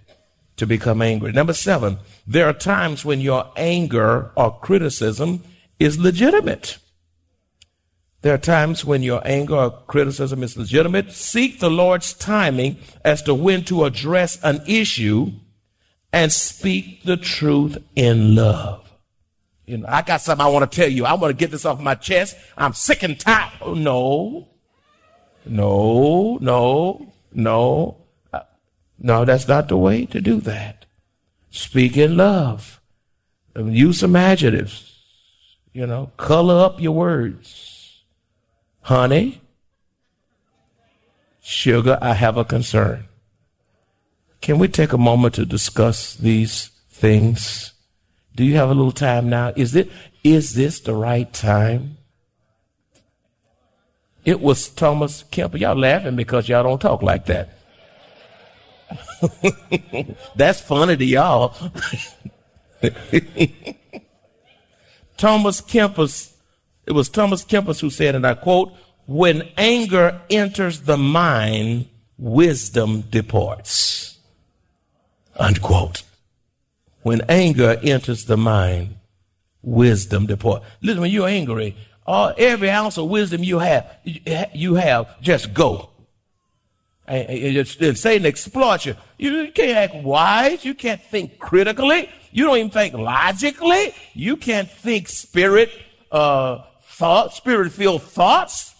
to 0.57 0.67
become 0.67 1.03
angry. 1.03 1.33
Number 1.33 1.53
seven, 1.53 1.99
there 2.27 2.47
are 2.47 2.53
times 2.53 3.05
when 3.05 3.21
your 3.21 3.51
anger 3.57 4.31
or 4.37 4.59
criticism 4.61 5.43
is 5.79 5.99
legitimate. 5.99 6.79
There 8.23 8.35
are 8.35 8.39
times 8.39 8.85
when 8.85 9.03
your 9.03 9.21
anger 9.27 9.57
or 9.57 9.71
criticism 9.89 10.43
is 10.43 10.57
legitimate. 10.57 11.13
Seek 11.13 11.59
the 11.59 11.71
Lord's 11.71 12.15
timing 12.15 12.79
as 13.05 13.21
to 13.23 13.35
when 13.35 13.65
to 13.65 13.85
address 13.85 14.39
an 14.43 14.63
issue 14.67 15.33
and 16.12 16.33
speak 16.33 17.03
the 17.05 17.16
truth 17.16 17.79
in 17.96 18.35
love. 18.35 18.90
You 19.66 19.79
know, 19.79 19.87
I 19.88 20.03
got 20.03 20.20
something 20.20 20.44
I 20.44 20.48
want 20.48 20.70
to 20.70 20.77
tell 20.81 20.88
you. 20.88 21.05
I 21.07 21.14
want 21.14 21.31
to 21.31 21.37
get 21.37 21.51
this 21.51 21.64
off 21.64 21.81
my 21.81 21.94
chest. 21.94 22.37
I'm 22.57 22.72
sick 22.72 23.03
and 23.03 23.18
tired. 23.18 23.53
Oh, 23.61 23.75
no, 23.75 24.48
no, 25.46 26.38
no, 26.40 27.12
no. 27.33 27.96
Uh, 28.33 28.40
no, 28.98 29.25
that's 29.25 29.48
not 29.48 29.68
the 29.68 29.77
way 29.77 30.07
to 30.07 30.20
do 30.20 30.40
that. 30.40 30.85
Speak 31.51 31.96
in 31.96 32.16
love. 32.16 32.81
Use 33.57 34.01
some 34.01 34.16
adjectives. 34.16 34.98
You 35.72 35.87
know, 35.87 36.11
color 36.16 36.64
up 36.64 36.81
your 36.81 36.92
words 36.92 37.72
honey, 38.83 39.40
sugar, 41.40 41.98
I 42.01 42.14
have 42.14 42.37
a 42.37 42.44
concern. 42.44 43.07
Can 44.43 44.59
we 44.59 44.69
take 44.69 44.93
a 44.93 44.99
moment 44.99 45.37
to 45.37 45.47
discuss 45.47 46.15
these 46.15 46.69
things? 46.91 47.73
Do 48.35 48.45
you 48.45 48.57
have 48.57 48.69
a 48.71 48.75
little 48.75 48.93
time 48.93 49.31
now? 49.31 49.53
Is 49.57 49.75
it 49.75 49.91
is 50.25 50.55
this 50.55 50.81
the 50.81 50.95
right 50.95 51.33
time? 51.33 51.97
It 54.25 54.41
was 54.41 54.69
Thomas 54.69 55.25
Kemper. 55.31 55.57
Y'all 55.57 55.79
laughing 55.79 56.17
because 56.17 56.49
y'all 56.49 56.63
don't 56.63 56.81
talk 56.81 57.03
like 57.03 57.27
that. 57.27 57.59
That's 60.37 60.61
funny 60.61 60.97
to 60.97 61.05
y'all. 61.05 61.57
Thomas 65.17 65.61
Kemper's 65.61 66.35
it 66.85 66.93
was 66.93 67.09
Thomas 67.09 67.45
Kempis 67.45 67.81
who 67.81 67.91
said, 67.91 68.17
and 68.17 68.27
I 68.27 68.35
quote, 68.35 68.73
when 69.07 69.49
anger 69.57 70.21
enters 70.31 70.81
the 70.81 70.97
mind, 70.97 71.89
wisdom 72.19 73.03
departs. 73.03 74.12
Unquote. 75.37 76.03
When 77.03 77.23
anger 77.29 77.79
enters 77.83 78.27
the 78.27 78.37
mind, 78.37 78.97
wisdom 79.62 80.27
departs. 80.27 80.64
Listen, 80.81 81.01
when 81.01 81.11
you're 81.11 81.29
angry, 81.29 81.77
all, 82.07 82.33
every 82.37 82.71
ounce 82.71 82.99
of 82.99 83.09
wisdom 83.09 83.42
you 83.42 83.59
have, 83.59 83.90
you 84.05 84.75
have, 84.75 85.21
just 85.21 85.55
go. 85.55 85.90
And, 87.07 87.29
and 87.29 87.99
Satan 87.99 88.27
exploits 88.27 88.87
you. 88.87 88.97
You 89.18 89.51
can't 89.53 89.77
act 89.77 90.05
wise. 90.05 90.64
You 90.64 90.75
can't 90.75 91.03
think 91.03 91.38
critically. 91.38 92.09
You 92.31 92.47
don't 92.47 92.59
even 92.59 92.71
think 92.71 92.95
logically. 92.95 93.95
You 94.14 94.37
can't 94.37 94.71
think 94.71 95.09
spirit, 95.09 95.71
uh, 96.11 96.62
thought, 96.83 97.35
spirit 97.35 97.73
filled 97.73 98.03
thoughts. 98.03 98.75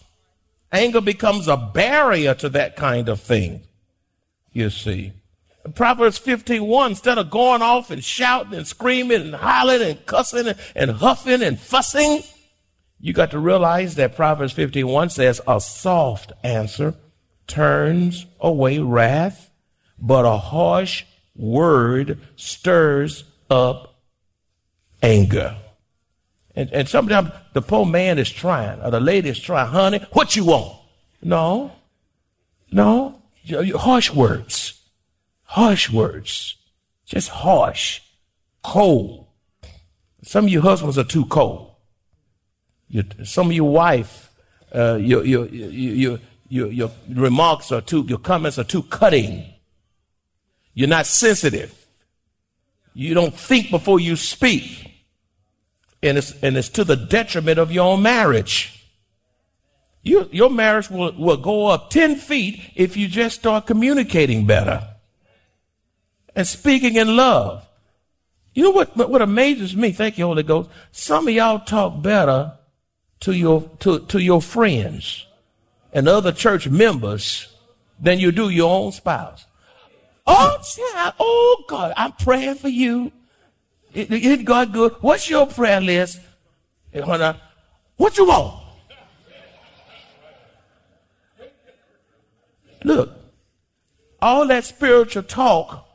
Anger 0.71 1.01
becomes 1.01 1.47
a 1.47 1.57
barrier 1.57 2.33
to 2.35 2.49
that 2.49 2.75
kind 2.75 3.09
of 3.09 3.19
thing. 3.21 3.61
You 4.51 4.69
see. 4.69 5.13
Proverbs 5.75 6.19
15:1, 6.19 6.89
instead 6.89 7.17
of 7.17 7.29
going 7.29 7.61
off 7.61 7.89
and 7.89 8.03
shouting 8.03 8.53
and 8.53 8.67
screaming 8.67 9.21
and 9.21 9.35
hollering 9.35 9.81
and 9.81 10.05
cussing 10.05 10.47
and, 10.47 10.59
and 10.75 10.91
huffing 10.91 11.41
and 11.41 11.59
fussing, 11.59 12.21
you 12.99 13.13
got 13.13 13.31
to 13.31 13.39
realize 13.39 13.95
that 13.95 14.15
Proverbs 14.15 14.53
15:1 14.53 15.11
says, 15.11 15.41
a 15.47 15.61
soft 15.61 16.33
answer 16.43 16.95
turns 17.47 18.25
away 18.39 18.79
wrath, 18.79 19.51
but 19.97 20.25
a 20.25 20.37
harsh 20.37 21.05
word 21.35 22.19
stirs 22.35 23.23
up 23.49 23.95
anger. 25.01 25.57
And, 26.55 26.71
and 26.71 26.87
sometimes 26.87 27.31
the 27.53 27.61
poor 27.61 27.85
man 27.85 28.19
is 28.19 28.29
trying, 28.29 28.79
or 28.81 28.91
the 28.91 28.99
lady 28.99 29.29
is 29.29 29.39
trying, 29.39 29.69
honey, 29.69 30.05
what 30.11 30.35
you 30.35 30.45
want? 30.45 30.77
No, 31.21 31.71
no, 32.71 33.21
harsh 33.75 34.11
words, 34.11 34.81
harsh 35.43 35.89
words, 35.89 36.55
just 37.05 37.29
harsh, 37.29 38.01
cold. 38.63 39.27
Some 40.23 40.45
of 40.45 40.51
your 40.51 40.61
husbands 40.61 40.97
are 40.97 41.03
too 41.03 41.25
cold. 41.25 41.71
Some 43.23 43.47
of 43.47 43.53
your 43.53 43.69
wife, 43.69 44.31
uh, 44.73 44.95
your, 44.95 45.25
your, 45.25 45.47
your, 45.47 46.19
your, 46.47 46.71
your 46.71 46.91
remarks 47.09 47.71
are 47.71 47.81
too, 47.81 48.05
your 48.07 48.19
comments 48.19 48.57
are 48.57 48.63
too 48.63 48.83
cutting. 48.83 49.45
You're 50.73 50.89
not 50.89 51.05
sensitive. 51.05 51.73
You 52.93 53.13
don't 53.13 53.33
think 53.33 53.71
before 53.71 53.99
you 53.99 54.15
speak. 54.15 54.91
And 56.01 56.17
it's, 56.17 56.31
and 56.43 56.57
it's 56.57 56.69
to 56.69 56.83
the 56.83 56.95
detriment 56.95 57.57
of 57.59 57.71
your 57.71 57.85
own 57.85 58.01
marriage. 58.01 58.87
You, 60.03 60.29
your 60.31 60.49
marriage 60.49 60.89
will, 60.89 61.13
will 61.13 61.37
go 61.37 61.67
up 61.67 61.89
10 61.89 62.17
feet 62.17 62.61
if 62.75 62.97
you 62.97 63.07
just 63.07 63.39
start 63.39 63.65
communicating 63.65 64.45
better 64.45 64.92
and 66.35 66.47
speaking 66.47 66.95
in 66.95 67.15
love. 67.15 67.67
You 68.53 68.63
know 68.63 68.71
what, 68.71 68.95
what 68.95 69.21
amazes 69.21 69.75
me? 69.75 69.91
Thank 69.91 70.17
you, 70.17 70.25
Holy 70.25 70.43
Ghost. 70.43 70.69
Some 70.91 71.27
of 71.27 71.33
y'all 71.33 71.59
talk 71.59 72.01
better 72.01 72.53
to 73.21 73.33
your, 73.33 73.69
to, 73.79 73.99
to 73.99 74.19
your 74.19 74.41
friends 74.41 75.25
and 75.91 76.07
other 76.07 76.31
church 76.31 76.67
members 76.67 77.47
than 77.99 78.19
you 78.19 78.31
do 78.31 78.49
your 78.49 78.69
own 78.69 78.91
spouse. 78.91 79.45
Oh, 80.27 80.57
child. 80.63 81.13
Oh, 81.19 81.63
God, 81.67 81.93
I'm 81.97 82.11
praying 82.13 82.55
for 82.55 82.69
you. 82.69 83.11
Isn't 83.93 84.45
God 84.45 84.73
good? 84.73 84.93
What's 85.01 85.29
your 85.29 85.47
prayer 85.47 85.81
list? 85.81 86.19
What 86.91 88.17
you 88.17 88.25
want? 88.25 88.59
Look, 92.83 93.11
all 94.21 94.47
that 94.47 94.65
spiritual 94.65 95.23
talk 95.23 95.87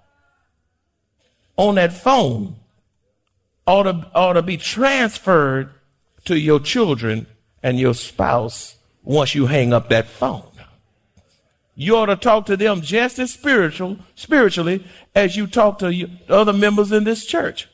on 1.59 1.75
that 1.75 1.93
phone 1.93 2.57
ought 3.67 3.83
to, 3.83 4.11
ought 4.15 4.33
to 4.33 4.43
be 4.43 4.57
transferred 4.57 5.69
to 6.25 6.39
your 6.39 6.61
children 6.61 7.27
and 7.63 7.79
your 7.79 7.93
spouse 7.93 8.77
once 9.03 9.35
you 9.35 9.47
hang 9.47 9.75
up 9.75 9.91
that 9.91 10.09
phone. 10.09 10.45
You 11.75 11.97
ought 11.97 12.07
to 12.07 12.17
talk 12.17 12.47
to 12.47 12.57
them 12.57 12.81
just 12.81 13.19
as 13.19 13.33
spiritual, 13.33 13.99
spiritually 14.15 14.85
as 15.15 15.37
you 15.37 15.47
talk 15.47 15.79
to 15.81 16.11
other 16.29 16.53
members 16.53 16.91
in 16.91 17.05
this 17.05 17.25
church. 17.25 17.69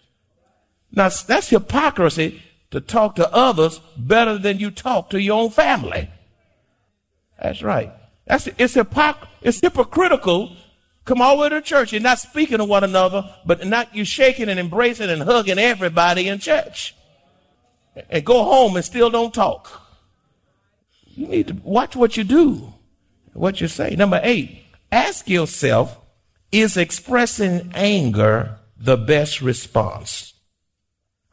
Now 0.92 1.08
that's 1.08 1.48
hypocrisy 1.48 2.42
to 2.70 2.80
talk 2.80 3.16
to 3.16 3.32
others 3.32 3.80
better 3.96 4.36
than 4.36 4.58
you 4.58 4.70
talk 4.70 5.10
to 5.10 5.20
your 5.20 5.40
own 5.40 5.50
family. 5.50 6.10
That's 7.40 7.62
right. 7.62 7.92
That's 8.26 8.46
it's 8.58 8.74
hypoc- 8.74 9.26
it's 9.42 9.60
hypocritical. 9.60 10.56
Come 11.04 11.20
all 11.20 11.36
the 11.36 11.42
way 11.42 11.48
to 11.50 11.60
church. 11.60 11.92
You're 11.92 12.00
not 12.00 12.18
speaking 12.18 12.58
to 12.58 12.64
one 12.64 12.84
another, 12.84 13.34
but 13.44 13.66
not 13.66 13.94
you 13.94 14.04
shaking 14.04 14.48
and 14.48 14.58
embracing 14.58 15.10
and 15.10 15.22
hugging 15.22 15.58
everybody 15.58 16.28
in 16.28 16.38
church. 16.38 16.94
And 18.08 18.24
go 18.24 18.42
home 18.44 18.76
and 18.76 18.84
still 18.84 19.10
don't 19.10 19.34
talk. 19.34 19.82
You 21.06 21.28
need 21.28 21.48
to 21.48 21.54
watch 21.62 21.94
what 21.94 22.16
you 22.16 22.24
do, 22.24 22.72
what 23.34 23.60
you 23.60 23.68
say. 23.68 23.94
Number 23.94 24.20
eight, 24.22 24.64
ask 24.90 25.28
yourself, 25.28 25.98
is 26.50 26.76
expressing 26.76 27.70
anger 27.74 28.58
the 28.76 28.96
best 28.96 29.40
response? 29.40 30.32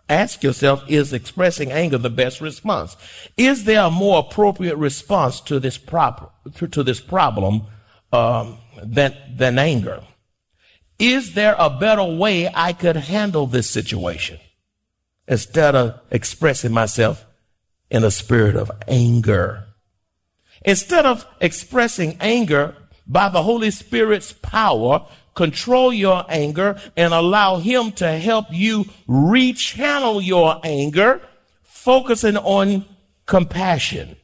Ask 0.10 0.43
yourself, 0.43 0.84
is 0.89 1.13
expressing 1.13 1.71
anger 1.71 1.97
the 1.97 2.10
best 2.10 2.41
response? 2.41 2.97
Is 3.38 3.63
there 3.63 3.86
a 3.86 3.89
more 3.89 4.19
appropriate 4.19 4.75
response 4.75 5.39
to 5.41 5.60
this 5.60 5.77
to, 5.77 6.67
to 6.67 6.84
this 6.84 6.99
problem 6.99 7.63
um, 8.12 8.57
than, 8.81 9.15
than 9.35 9.57
anger? 9.57 10.03
Is 10.99 11.33
there 11.33 11.55
a 11.57 11.69
better 11.69 12.03
way 12.03 12.49
I 12.53 12.73
could 12.73 12.95
handle 12.95 13.47
this 13.47 13.69
situation 13.69 14.39
instead 15.27 15.75
of 15.75 15.99
expressing 16.11 16.71
myself 16.71 17.25
in 17.89 18.03
a 18.03 18.11
spirit 18.11 18.55
of 18.55 18.71
anger? 18.87 19.65
Instead 20.63 21.05
of 21.05 21.25
expressing 21.39 22.17
anger 22.19 22.75
by 23.07 23.29
the 23.29 23.41
Holy 23.41 23.71
Spirit's 23.71 24.31
power, 24.31 25.07
control 25.33 25.91
your 25.91 26.23
anger 26.29 26.79
and 26.95 27.13
allow 27.13 27.57
him 27.57 27.91
to 27.93 28.19
help 28.19 28.45
you 28.51 28.85
rechannel 29.07 30.23
your 30.23 30.59
anger, 30.63 31.21
focusing 31.63 32.37
on 32.37 32.85
compassion. 33.25 34.15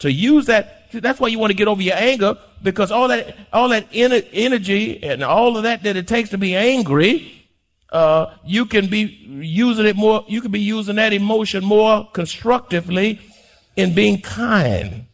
To 0.00 0.10
use 0.10 0.46
that, 0.46 0.85
that's 1.00 1.20
why 1.20 1.28
you 1.28 1.38
want 1.38 1.50
to 1.50 1.56
get 1.56 1.68
over 1.68 1.82
your 1.82 1.96
anger 1.96 2.36
because 2.62 2.90
all 2.90 3.08
that, 3.08 3.36
all 3.52 3.68
that 3.68 3.86
energy 3.92 5.02
and 5.02 5.22
all 5.22 5.56
of 5.56 5.62
that 5.64 5.82
that 5.82 5.96
it 5.96 6.06
takes 6.06 6.30
to 6.30 6.38
be 6.38 6.54
angry, 6.56 7.48
uh, 7.90 8.34
you 8.44 8.66
can 8.66 8.88
be 8.88 9.00
using 9.00 9.86
it 9.86 9.96
more, 9.96 10.24
you 10.28 10.40
can 10.40 10.50
be 10.50 10.60
using 10.60 10.96
that 10.96 11.12
emotion 11.12 11.64
more 11.64 12.08
constructively 12.12 13.20
in 13.76 13.94
being 13.94 14.20
kind. 14.20 15.06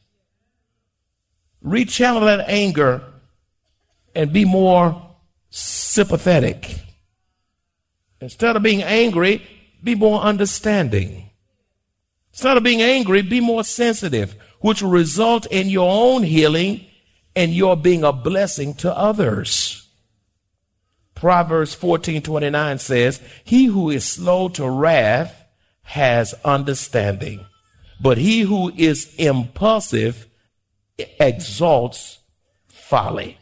Rechannel 1.65 2.25
that 2.25 2.49
anger 2.49 3.03
and 4.15 4.33
be 4.33 4.45
more 4.45 5.11
sympathetic. 5.51 6.79
Instead 8.21 8.57
of 8.57 8.63
being 8.63 8.83
angry, 8.83 9.43
be 9.83 9.95
more 9.95 10.21
understanding. 10.21 11.31
Instead 12.33 12.57
of 12.57 12.63
being 12.63 12.81
angry, 12.81 13.21
be 13.21 13.41
more 13.41 13.63
sensitive, 13.65 14.35
which 14.63 14.83
will 14.83 14.91
result 14.91 15.47
in 15.47 15.69
your 15.69 15.91
own 15.91 16.23
healing 16.23 16.87
and 17.37 17.53
your 17.53 17.77
being 17.77 18.03
a 18.03 18.13
blessing 18.13 18.75
to 18.75 18.97
others. 18.97 19.87
Proverbs 21.15 21.75
14:29 21.75 22.79
says, 22.79 23.21
"He 23.45 23.67
who 23.67 23.91
is 23.91 24.05
slow 24.05 24.49
to 24.49 24.69
wrath 24.69 25.45
has 25.83 26.35
understanding, 26.45 27.45
but 28.01 28.19
he 28.19 28.41
who 28.41 28.73
is 28.77 29.15
impulsive 29.19 30.27
exalts 30.99 32.19
folly." 32.69 33.39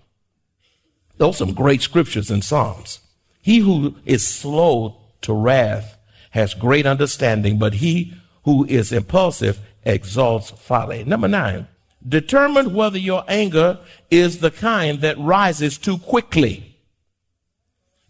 Those 1.16 1.36
are 1.36 1.46
some 1.46 1.54
great 1.54 1.82
scriptures 1.82 2.30
in 2.30 2.42
Psalms. 2.42 2.98
He 3.42 3.58
who 3.58 3.96
is 4.04 4.26
slow 4.26 4.96
to 5.22 5.32
wrath 5.32 5.96
has 6.30 6.54
great 6.54 6.86
understanding, 6.86 7.58
but 7.58 7.74
he 7.74 8.14
who 8.44 8.64
is 8.66 8.92
impulsive 8.92 9.58
exalts 9.84 10.50
folly. 10.50 11.04
Number 11.04 11.28
nine, 11.28 11.68
determine 12.06 12.74
whether 12.74 12.98
your 12.98 13.24
anger 13.28 13.78
is 14.10 14.38
the 14.38 14.50
kind 14.50 15.00
that 15.00 15.18
rises 15.18 15.78
too 15.78 15.98
quickly. 15.98 16.76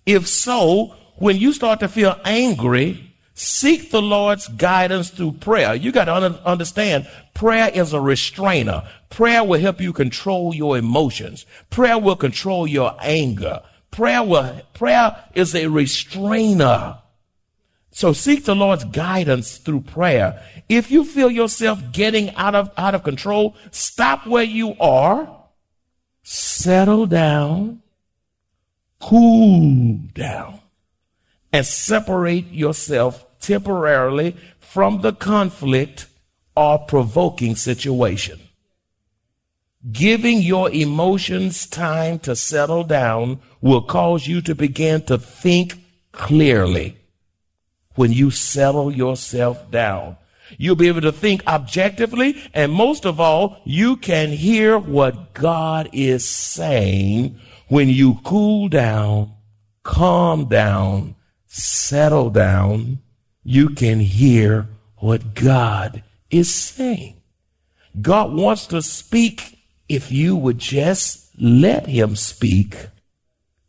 If 0.07 0.27
so, 0.27 0.95
when 1.17 1.37
you 1.37 1.53
start 1.53 1.81
to 1.81 1.89
feel 1.89 2.19
angry, 2.25 3.11
Seek 3.43 3.91
the 3.91 4.03
Lord's 4.03 4.49
guidance 4.49 5.09
through 5.09 5.33
prayer. 5.33 5.75
You 5.75 5.93
got 5.93 6.05
to 6.05 6.15
un- 6.15 6.39
understand 6.45 7.09
prayer 7.33 7.71
is 7.73 7.95
a 7.95 8.01
restrainer. 8.01 8.87
Prayer 9.09 9.43
will 9.43 9.59
help 9.59 9.81
you 9.81 9.95
control 9.95 10.55
your 10.55 10.77
emotions. 10.77 11.47
Prayer 11.71 11.99
will 11.99 12.17
control 12.17 12.67
your 12.67 12.95
anger. 13.01 13.63
Prayer 13.91 14.23
will, 14.23 14.61
prayer 14.75 15.25
is 15.35 15.55
a 15.55 15.69
restrainer. 15.69 16.99
So 17.91 18.13
seek 18.13 18.45
the 18.45 18.55
Lord's 18.55 18.85
guidance 18.85 19.59
through 19.59 19.81
prayer. 19.81 20.43
If 20.69 20.91
you 20.91 21.05
feel 21.05 21.31
yourself 21.31 21.81
getting 21.93 22.35
out 22.37 22.55
of, 22.55 22.71
out 22.77 22.95
of 22.95 23.03
control, 23.03 23.57
stop 23.73 24.27
where 24.27 24.45
you 24.45 24.77
are, 24.79 25.29
settle 26.23 27.07
down, 27.07 27.83
cool 29.01 29.99
down, 30.15 30.61
and 31.53 31.67
separate 31.67 32.53
yourself 32.53 33.27
temporarily 33.41 34.37
from 34.61 35.01
the 35.01 35.13
conflict 35.13 36.07
or 36.55 36.79
provoking 36.79 37.57
situation. 37.57 38.39
Giving 39.91 40.43
your 40.43 40.71
emotions 40.71 41.67
time 41.67 42.19
to 42.21 42.37
settle 42.37 42.85
down 42.85 43.41
will 43.61 43.83
cause 43.83 44.27
you 44.27 44.43
to 44.43 44.55
begin 44.55 45.03
to 45.07 45.17
think 45.17 45.83
clearly. 46.13 47.00
When 48.01 48.13
you 48.15 48.31
settle 48.31 48.91
yourself 48.91 49.71
down, 49.71 50.17
you'll 50.57 50.75
be 50.75 50.89
able 50.89 51.03
to 51.03 51.13
think 51.13 51.47
objectively, 51.47 52.43
and 52.55 52.73
most 52.73 53.05
of 53.05 53.21
all, 53.21 53.61
you 53.67 53.99
can 53.99 54.31
hear 54.31 54.79
what 54.79 55.35
God 55.35 55.91
is 55.93 56.27
saying 56.27 57.39
when 57.69 57.91
you 57.91 58.19
cool 58.25 58.71
down, 58.71 59.35
calm 59.83 60.47
down, 60.47 61.15
settle 61.47 62.31
down, 62.31 63.01
you 63.45 63.69
can 63.69 64.01
hear 64.01 64.67
what 64.97 65.35
God 65.35 66.03
is 66.31 66.55
saying. 66.55 67.21
God 68.01 68.33
wants 68.33 68.67
to 68.69 68.81
speak 68.81 69.59
if 69.91 70.11
you 70.11 70.37
would 70.37 70.59
just 70.59 71.39
let 71.39 71.85
him 71.85 72.17
speak 72.17 72.79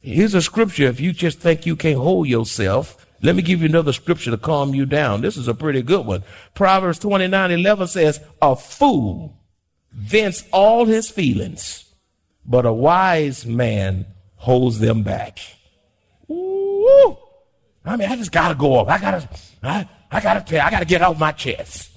Here's 0.01 0.33
a 0.33 0.41
scripture. 0.41 0.85
If 0.85 0.99
you 0.99 1.13
just 1.13 1.39
think 1.39 1.67
you 1.67 1.75
can't 1.75 1.99
hold 1.99 2.27
yourself, 2.27 3.05
let 3.21 3.35
me 3.35 3.41
give 3.41 3.61
you 3.61 3.67
another 3.67 3.93
scripture 3.93 4.31
to 4.31 4.37
calm 4.37 4.73
you 4.73 4.85
down. 4.85 5.21
This 5.21 5.37
is 5.37 5.47
a 5.47 5.53
pretty 5.53 5.81
good 5.81 6.05
one. 6.05 6.23
Proverbs 6.53 6.99
29 6.99 7.51
11 7.51 7.87
says, 7.87 8.19
A 8.41 8.55
fool 8.55 9.37
vents 9.91 10.43
all 10.51 10.85
his 10.85 11.09
feelings, 11.09 11.85
but 12.45 12.65
a 12.65 12.73
wise 12.73 13.45
man 13.45 14.05
holds 14.35 14.79
them 14.79 15.03
back. 15.03 15.39
Ooh. 16.29 17.17
I 17.83 17.95
mean, 17.95 18.09
I 18.09 18.15
just 18.15 18.31
gotta 18.31 18.55
go 18.55 18.75
off. 18.75 18.87
I 18.87 18.99
gotta, 18.99 19.29
I, 19.63 19.89
I 20.11 20.21
gotta 20.21 20.63
I 20.63 20.69
gotta 20.69 20.85
get 20.85 21.01
off 21.01 21.19
my 21.19 21.31
chest. 21.31 21.89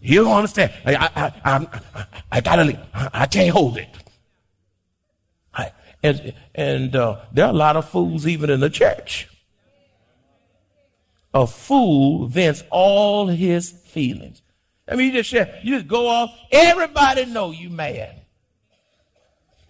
You 0.00 0.24
don't 0.24 0.36
understand. 0.36 0.72
I, 0.84 0.94
I, 0.94 1.32
I, 1.44 2.06
I, 2.30 2.40
gotta, 2.40 2.86
I 3.12 3.26
can't 3.26 3.50
hold 3.50 3.78
it. 3.78 3.88
And 6.02 6.32
and 6.54 6.94
uh, 6.94 7.20
there 7.32 7.46
are 7.46 7.50
a 7.50 7.56
lot 7.56 7.76
of 7.76 7.88
fools 7.88 8.26
even 8.26 8.50
in 8.50 8.60
the 8.60 8.70
church. 8.70 9.28
A 11.34 11.46
fool 11.46 12.26
vents 12.26 12.64
all 12.70 13.26
his 13.26 13.70
feelings. 13.70 14.42
I 14.90 14.96
mean, 14.96 15.08
you 15.08 15.12
just 15.12 15.30
share, 15.30 15.60
you 15.62 15.76
just 15.76 15.88
go 15.88 16.06
off. 16.06 16.34
Everybody 16.50 17.26
know 17.26 17.50
you 17.50 17.68
mad. 17.68 18.22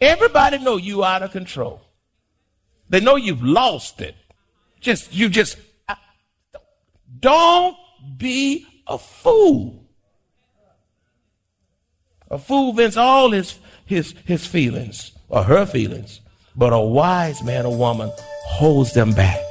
Everybody 0.00 0.58
know 0.58 0.76
you 0.76 1.04
out 1.04 1.22
of 1.22 1.32
control. 1.32 1.80
They 2.88 3.00
know 3.00 3.16
you've 3.16 3.42
lost 3.42 4.00
it. 4.00 4.14
Just 4.80 5.12
you 5.12 5.28
just 5.28 5.58
don't 7.20 7.76
be 8.16 8.64
a 8.86 8.98
fool. 8.98 9.84
A 12.30 12.38
fool 12.38 12.72
vents 12.72 12.96
all 12.96 13.32
his 13.32 13.58
his 13.84 14.14
his 14.24 14.46
feelings 14.46 15.12
or 15.28 15.42
her 15.42 15.66
feelings, 15.66 16.20
but 16.54 16.72
a 16.72 16.80
wise 16.80 17.42
man 17.42 17.66
or 17.66 17.76
woman 17.76 18.12
holds 18.46 18.92
them 18.92 19.12
back. 19.12 19.47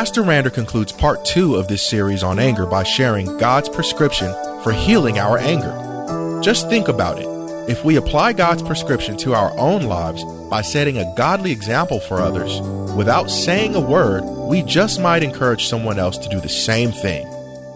Pastor 0.00 0.22
Rander 0.22 0.50
concludes 0.50 0.92
part 0.92 1.26
two 1.26 1.56
of 1.56 1.68
this 1.68 1.86
series 1.86 2.22
on 2.22 2.38
anger 2.38 2.64
by 2.64 2.84
sharing 2.84 3.36
God's 3.36 3.68
prescription 3.68 4.32
for 4.62 4.72
healing 4.72 5.18
our 5.18 5.36
anger. 5.36 6.40
Just 6.42 6.70
think 6.70 6.88
about 6.88 7.18
it. 7.18 7.26
If 7.70 7.84
we 7.84 7.96
apply 7.96 8.32
God's 8.32 8.62
prescription 8.62 9.18
to 9.18 9.34
our 9.34 9.52
own 9.58 9.82
lives 9.82 10.24
by 10.48 10.62
setting 10.62 10.96
a 10.96 11.14
godly 11.16 11.52
example 11.52 12.00
for 12.00 12.18
others, 12.18 12.62
without 12.96 13.30
saying 13.30 13.74
a 13.74 13.80
word, 13.80 14.22
we 14.48 14.62
just 14.62 15.02
might 15.02 15.22
encourage 15.22 15.68
someone 15.68 15.98
else 15.98 16.16
to 16.16 16.30
do 16.30 16.40
the 16.40 16.48
same 16.48 16.92
thing. 16.92 17.26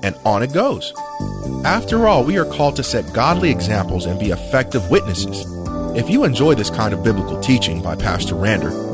And 0.03 0.17
on 0.25 0.43
it 0.43 0.55
goes. 0.55 0.95
After 1.67 2.09
all, 2.09 2.25
we 2.25 2.39
are 2.39 2.47
called 2.47 2.77
to 2.77 2.83
set 2.83 3.13
godly 3.13 3.51
examples 3.51 4.07
and 4.07 4.19
be 4.19 4.31
effective 4.31 4.89
witnesses. 4.89 5.45
If 5.95 6.09
you 6.09 6.25
enjoy 6.25 6.55
this 6.55 6.71
kind 6.71 6.95
of 6.95 7.05
biblical 7.05 7.39
teaching 7.41 7.83
by 7.83 7.97
Pastor 7.97 8.35
Rander, 8.35 8.94